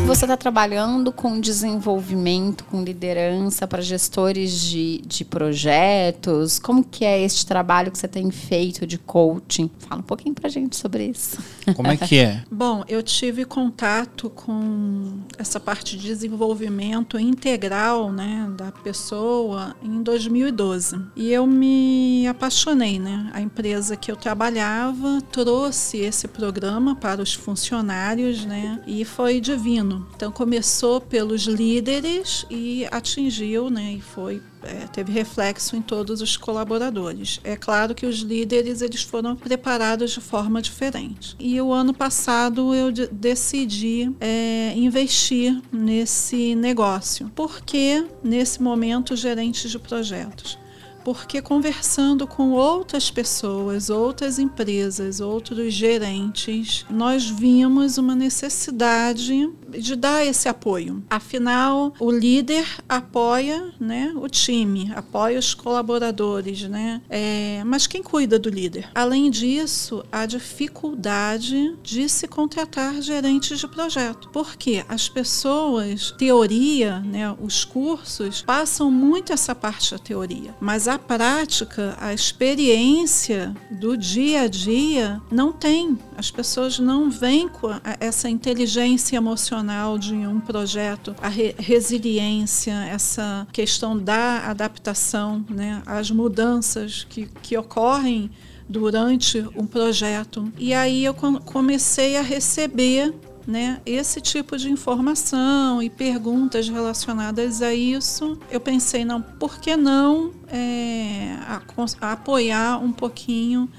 Você 0.06 0.15
está 0.24 0.36
trabalhando 0.36 1.12
com 1.12 1.38
desenvolvimento, 1.38 2.64
com 2.64 2.82
liderança 2.82 3.66
para 3.66 3.82
gestores 3.82 4.58
de, 4.58 5.02
de 5.06 5.24
projetos? 5.24 6.58
Como 6.58 6.82
que 6.82 7.04
é 7.04 7.22
este 7.22 7.44
trabalho 7.44 7.92
que 7.92 7.98
você 7.98 8.08
tem 8.08 8.30
feito 8.30 8.86
de 8.86 8.96
coaching? 8.96 9.70
Fala 9.78 10.00
um 10.00 10.04
pouquinho 10.04 10.34
para 10.34 10.48
gente 10.48 10.76
sobre 10.76 11.08
isso. 11.08 11.38
Como 11.74 11.88
é 11.88 11.96
que 11.96 12.18
é? 12.18 12.42
Bom, 12.50 12.82
eu 12.88 13.02
tive 13.02 13.44
contato 13.44 14.30
com 14.30 15.18
essa 15.36 15.60
parte 15.60 15.98
de 15.98 16.06
desenvolvimento 16.06 17.18
integral 17.18 18.10
né, 18.10 18.48
da 18.56 18.72
pessoa 18.72 19.76
em 19.82 20.02
2012. 20.02 20.98
E 21.14 21.30
eu 21.32 21.46
me 21.46 22.26
apaixonei. 22.26 22.98
Né? 22.98 23.30
A 23.34 23.40
empresa 23.40 23.96
que 23.96 24.10
eu 24.10 24.16
trabalhava 24.16 25.20
trouxe 25.30 25.98
esse 25.98 26.26
programa 26.26 26.94
para 26.96 27.20
os 27.20 27.34
funcionários 27.34 28.44
né, 28.46 28.80
e 28.86 29.04
foi 29.04 29.40
divino. 29.40 30.05
Então 30.14 30.32
começou 30.32 31.00
pelos 31.00 31.42
líderes 31.42 32.46
e 32.50 32.86
atingiu 32.90 33.68
né, 33.68 33.92
e 33.92 34.00
foi 34.00 34.42
é, 34.62 34.86
teve 34.88 35.12
reflexo 35.12 35.76
em 35.76 35.82
todos 35.82 36.20
os 36.20 36.36
colaboradores. 36.36 37.40
É 37.44 37.54
claro 37.54 37.94
que 37.94 38.04
os 38.04 38.16
líderes 38.16 38.82
eles 38.82 39.02
foram 39.02 39.36
preparados 39.36 40.10
de 40.10 40.20
forma 40.20 40.60
diferente. 40.60 41.36
E 41.38 41.60
o 41.60 41.72
ano 41.72 41.94
passado 41.94 42.74
eu 42.74 42.90
de 42.90 43.06
decidi 43.06 44.10
é, 44.20 44.72
investir 44.74 45.60
nesse 45.70 46.54
negócio. 46.54 47.30
Porque 47.34 48.04
nesse 48.24 48.60
momento 48.60 49.14
gerentes 49.14 49.70
de 49.70 49.78
projetos 49.78 50.58
porque 51.06 51.40
conversando 51.40 52.26
com 52.26 52.50
outras 52.50 53.12
pessoas, 53.12 53.90
outras 53.90 54.40
empresas, 54.40 55.20
outros 55.20 55.72
gerentes, 55.72 56.84
nós 56.90 57.30
vimos 57.30 57.96
uma 57.96 58.16
necessidade 58.16 59.48
de 59.68 59.94
dar 59.94 60.26
esse 60.26 60.48
apoio. 60.48 61.04
Afinal, 61.08 61.94
o 62.00 62.10
líder 62.10 62.66
apoia 62.88 63.72
né, 63.78 64.12
o 64.16 64.28
time, 64.28 64.92
apoia 64.96 65.38
os 65.38 65.54
colaboradores, 65.54 66.62
né? 66.62 67.00
É, 67.08 67.62
mas 67.64 67.86
quem 67.86 68.02
cuida 68.02 68.36
do 68.36 68.48
líder? 68.48 68.90
Além 68.92 69.30
disso, 69.30 70.04
a 70.10 70.26
dificuldade 70.26 71.76
de 71.84 72.08
se 72.08 72.26
contratar 72.26 73.00
gerentes 73.00 73.60
de 73.60 73.68
projeto. 73.68 74.28
Porque 74.32 74.84
as 74.88 75.08
pessoas, 75.08 76.12
teoria, 76.18 76.98
né, 76.98 77.32
os 77.40 77.64
cursos, 77.64 78.42
passam 78.42 78.90
muito 78.90 79.32
essa 79.32 79.54
parte 79.54 79.92
da 79.92 79.98
teoria, 79.98 80.52
mas 80.60 80.88
a 80.88 80.95
a 80.96 80.98
prática, 80.98 81.94
a 82.00 82.14
experiência 82.14 83.54
do 83.70 83.98
dia 83.98 84.42
a 84.42 84.48
dia 84.48 85.20
não 85.30 85.52
tem. 85.52 85.98
As 86.16 86.30
pessoas 86.30 86.78
não 86.78 87.10
vêm 87.10 87.48
com 87.48 87.68
essa 88.00 88.30
inteligência 88.30 89.16
emocional 89.16 89.98
de 89.98 90.14
um 90.14 90.40
projeto, 90.40 91.14
a 91.20 91.28
re 91.28 91.54
resiliência, 91.58 92.72
essa 92.72 93.46
questão 93.52 93.96
da 93.98 94.48
adaptação 94.48 95.44
né, 95.50 95.82
às 95.84 96.10
mudanças 96.10 97.06
que, 97.08 97.26
que 97.42 97.56
ocorrem 97.58 98.30
durante 98.66 99.46
um 99.54 99.66
projeto. 99.66 100.50
E 100.58 100.72
aí 100.72 101.04
eu 101.04 101.14
comecei 101.14 102.16
a 102.16 102.22
receber 102.22 103.14
né, 103.46 103.80
esse 103.86 104.20
tipo 104.20 104.56
de 104.56 104.70
informação 104.70 105.80
e 105.80 105.88
perguntas 105.88 106.68
relacionadas 106.68 107.62
a 107.62 107.72
isso, 107.72 108.38
eu 108.50 108.60
pensei, 108.60 109.04
não, 109.04 109.22
por 109.22 109.60
que 109.60 109.76
não 109.76 110.32
é, 110.48 111.36
a, 111.46 111.62
a 112.00 112.12
apoiar 112.12 112.78
um 112.78 112.90
pouquinho 112.90 113.70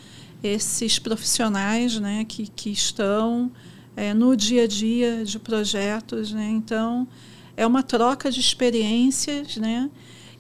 esses 0.42 1.00
profissionais 1.00 2.00
né, 2.00 2.26
que, 2.26 2.48
que 2.48 2.70
estão 2.70 3.52
é, 3.96 4.14
no 4.14 4.36
dia 4.38 4.64
a 4.64 4.68
dia 4.68 5.26
de 5.26 5.40
projetos. 5.40 6.32
Né? 6.32 6.50
Então, 6.52 7.08
é 7.56 7.66
uma 7.66 7.84
troca 7.84 8.32
de 8.32 8.40
experiências 8.40 9.58
né, 9.58 9.90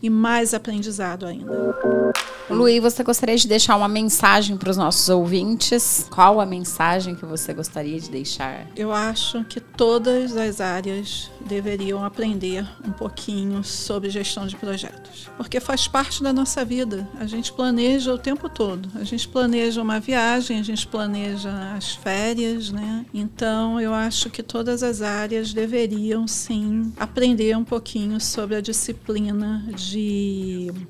e 0.01 0.09
mais 0.09 0.53
aprendizado 0.53 1.25
ainda. 1.25 1.75
Luí, 2.49 2.79
você 2.79 3.03
gostaria 3.03 3.35
de 3.35 3.45
deixar 3.45 3.75
uma 3.75 3.89
mensagem 3.89 4.55
para 4.55 4.69
os 4.69 4.77
nossos 4.77 5.09
ouvintes? 5.09 6.07
Qual 6.09 6.39
a 6.39 6.45
mensagem 6.45 7.13
que 7.13 7.25
você 7.25 7.53
gostaria 7.53 7.99
de 7.99 8.09
deixar? 8.09 8.67
Eu 8.73 8.93
acho 8.93 9.43
que 9.45 9.59
todas 9.59 10.37
as 10.37 10.61
áreas 10.61 11.29
deveriam 11.45 12.05
aprender 12.05 12.65
um 12.85 12.91
pouquinho 12.91 13.63
sobre 13.63 14.09
gestão 14.09 14.47
de 14.47 14.55
projetos, 14.55 15.29
porque 15.35 15.59
faz 15.59 15.87
parte 15.87 16.23
da 16.23 16.31
nossa 16.31 16.63
vida. 16.63 17.07
A 17.19 17.25
gente 17.25 17.51
planeja 17.51 18.13
o 18.13 18.17
tempo 18.17 18.47
todo. 18.47 18.89
A 18.95 19.03
gente 19.03 19.27
planeja 19.27 19.81
uma 19.81 19.99
viagem, 19.99 20.59
a 20.59 20.63
gente 20.63 20.87
planeja 20.87 21.51
as 21.75 21.95
férias, 21.95 22.71
né? 22.71 23.05
Então, 23.13 23.79
eu 23.79 23.93
acho 23.93 24.29
que 24.29 24.41
todas 24.41 24.83
as 24.83 25.01
áreas 25.01 25.53
deveriam 25.53 26.27
sim 26.27 26.93
aprender 26.97 27.57
um 27.57 27.63
pouquinho 27.63 28.21
sobre 28.21 28.55
a 28.55 28.61
disciplina 28.61 29.65
de 29.75 29.86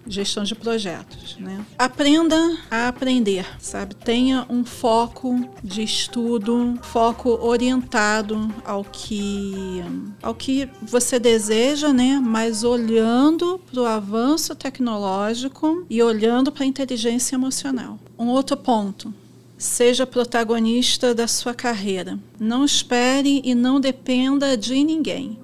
gestão 0.08 0.44
de 0.44 0.56
projetos. 0.56 1.38
Né? 1.38 1.64
Aprenda 1.78 2.58
a 2.70 2.88
aprender, 2.88 3.46
sabe? 3.60 3.96
Tenha 3.96 4.46
um 4.50 4.64
foco 4.64 5.48
de 5.64 5.84
estudo, 5.84 6.80
foco 6.82 7.30
orientado 7.42 8.54
ao 8.66 8.84
que 8.84 9.84
ao 10.22 10.34
que 10.34 10.70
você 10.82 11.20
deseja, 11.20 11.94
né? 11.94 12.20
Mas 12.24 12.64
olhando 12.64 13.60
para 13.72 13.82
o 13.82 13.86
avanço 13.86 14.56
tecnológico 14.56 15.86
e 15.90 16.02
olhando 16.02 16.52
para 16.52 16.64
a 16.64 16.68
inteligência 16.68 17.36
emocional. 17.36 18.00
Um 18.18 18.28
outro 18.28 18.58
ponto, 18.58 19.14
Seja 19.58 20.06
protagonista 20.06 21.16
da 21.16 21.28
sua 21.28 21.52
carreira. 21.52 22.20
Não 22.40 22.64
espere 22.64 23.42
e 23.44 23.56
não 23.56 23.80
dependa 23.80 24.56
de 24.56 24.84
ninguém 24.84 25.40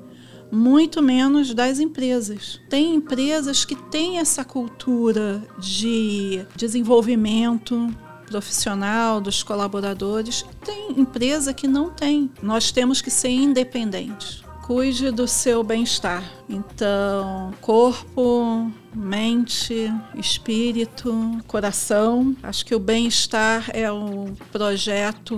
muito 0.53 1.01
menos 1.01 1.53
das 1.53 1.79
empresas. 1.79 2.61
Tem 2.69 2.93
empresas 2.93 3.65
que 3.65 3.75
têm 3.75 4.19
essa 4.19 4.45
cultura 4.45 5.43
de 5.57 6.45
desenvolvimento 6.55 7.89
profissional 8.27 9.19
dos 9.19 9.43
colaboradores, 9.43 10.45
tem 10.63 10.99
empresa 10.99 11.53
que 11.53 11.67
não 11.67 11.89
tem. 11.89 12.31
Nós 12.41 12.71
temos 12.71 13.01
que 13.01 13.09
ser 13.09 13.29
independentes. 13.29 14.43
Cuide 14.65 15.11
do 15.11 15.27
seu 15.27 15.61
bem-estar. 15.61 16.23
Então, 16.47 17.53
corpo, 17.59 18.71
mente, 18.95 19.91
espírito, 20.15 21.13
coração. 21.47 22.35
Acho 22.41 22.65
que 22.65 22.73
o 22.73 22.79
bem-estar 22.79 23.69
é 23.73 23.91
o 23.91 24.31
projeto 24.51 25.35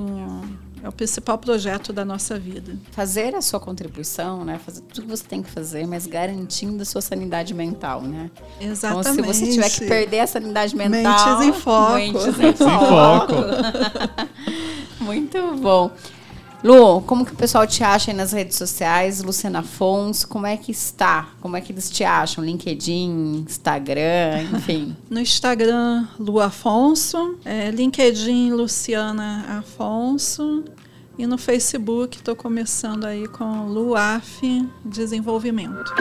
é 0.86 0.90
o 0.90 0.92
principal 0.92 1.36
projeto 1.40 1.92
da 1.92 2.06
nossa 2.06 2.38
vida. 2.38 2.78
Fazer 2.92 3.34
a 3.34 3.42
sua 3.42 3.60
contribuição, 3.60 4.46
né? 4.46 4.60
Fazer 4.64 4.82
tudo 4.82 5.02
que 5.02 5.10
você 5.10 5.24
tem 5.24 5.42
que 5.42 5.50
fazer, 5.50 5.88
mas 5.88 6.06
garantindo 6.06 6.84
a 6.84 6.86
sua 6.86 7.02
sanidade 7.02 7.56
mental, 7.56 8.04
né? 8.04 8.30
Exatamente. 8.62 9.20
Então, 9.20 9.34
se 9.34 9.40
você 9.40 9.52
tiver 9.52 9.70
que 9.72 9.86
perder 9.88 10.20
a 10.20 10.28
sanidade 10.28 10.76
mental... 10.76 11.40
Mentes 11.40 11.48
em 11.48 11.60
foco. 11.60 11.94
Mentes 11.96 12.40
em 12.40 12.54
foco. 12.54 13.34
Muito 15.04 15.58
bom. 15.58 15.90
Lu, 16.64 17.02
como 17.02 17.26
que 17.26 17.34
o 17.34 17.36
pessoal 17.36 17.68
te 17.68 17.84
acha 17.84 18.12
aí 18.12 18.18
nas 18.18 18.32
redes 18.32 18.58
sociais? 18.58 19.22
Luciana 19.22 19.60
Afonso, 19.60 20.28
como 20.28 20.48
é 20.48 20.58
que 20.58 20.72
está? 20.72 21.30
Como 21.42 21.56
é 21.56 21.62
que 21.62 21.72
eles 21.72 21.90
te 21.90 22.04
acham? 22.04 22.44
LinkedIn, 22.44 23.46
Instagram, 23.48 24.44
enfim. 24.54 24.96
No 25.10 25.20
Instagram, 25.20 26.08
Lu 26.20 26.40
Afonso. 26.40 27.38
É, 27.46 27.70
LinkedIn, 27.72 28.52
Luciana 28.52 29.60
Afonso. 29.60 30.64
E 31.18 31.26
no 31.26 31.38
Facebook, 31.38 32.18
estou 32.18 32.36
começando 32.36 33.06
aí 33.06 33.26
com 33.28 33.68
Luaf 33.68 34.42
Desenvolvimento. 34.84 35.94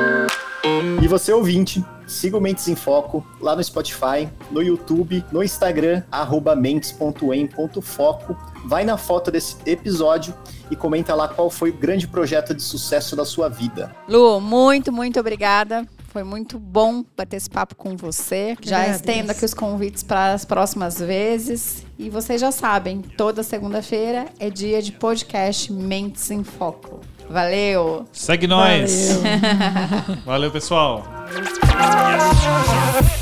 E 1.00 1.06
você, 1.06 1.32
ouvinte, 1.32 1.84
siga 2.06 2.36
o 2.36 2.40
Mentes 2.40 2.66
em 2.66 2.74
Foco 2.74 3.24
lá 3.40 3.54
no 3.54 3.62
Spotify, 3.62 4.28
no 4.50 4.60
YouTube, 4.60 5.24
no 5.30 5.42
Instagram, 5.42 6.02
arroba 6.10 6.56
mentes.em.foco. 6.56 8.36
Vai 8.64 8.84
na 8.84 8.96
foto 8.96 9.30
desse 9.30 9.56
episódio 9.66 10.34
e 10.70 10.76
comenta 10.76 11.14
lá 11.14 11.28
qual 11.28 11.50
foi 11.50 11.70
o 11.70 11.72
grande 11.74 12.08
projeto 12.08 12.54
de 12.54 12.62
sucesso 12.62 13.14
da 13.14 13.24
sua 13.24 13.48
vida. 13.48 13.94
Lu, 14.08 14.40
muito, 14.40 14.90
muito 14.92 15.20
obrigada. 15.20 15.86
Foi 16.08 16.22
muito 16.22 16.58
bom 16.60 17.04
bater 17.16 17.36
esse 17.38 17.50
papo 17.50 17.74
com 17.74 17.96
você. 17.96 18.56
Já 18.62 18.76
Agradeço. 18.76 19.00
estendo 19.00 19.32
aqui 19.32 19.44
os 19.44 19.52
convites 19.52 20.02
para 20.04 20.32
as 20.32 20.44
próximas 20.44 20.98
vezes. 21.00 21.84
E 21.98 22.08
vocês 22.08 22.40
já 22.40 22.52
sabem, 22.52 23.02
toda 23.02 23.42
segunda-feira 23.42 24.26
é 24.38 24.48
dia 24.48 24.80
de 24.80 24.92
podcast 24.92 25.72
Mentes 25.72 26.30
em 26.30 26.44
Foco. 26.44 27.00
Valeu! 27.28 28.06
Segue 28.12 28.46
nós! 28.46 29.12
Valeu. 29.16 30.18
Valeu 30.24 30.50
pessoal! 30.52 31.04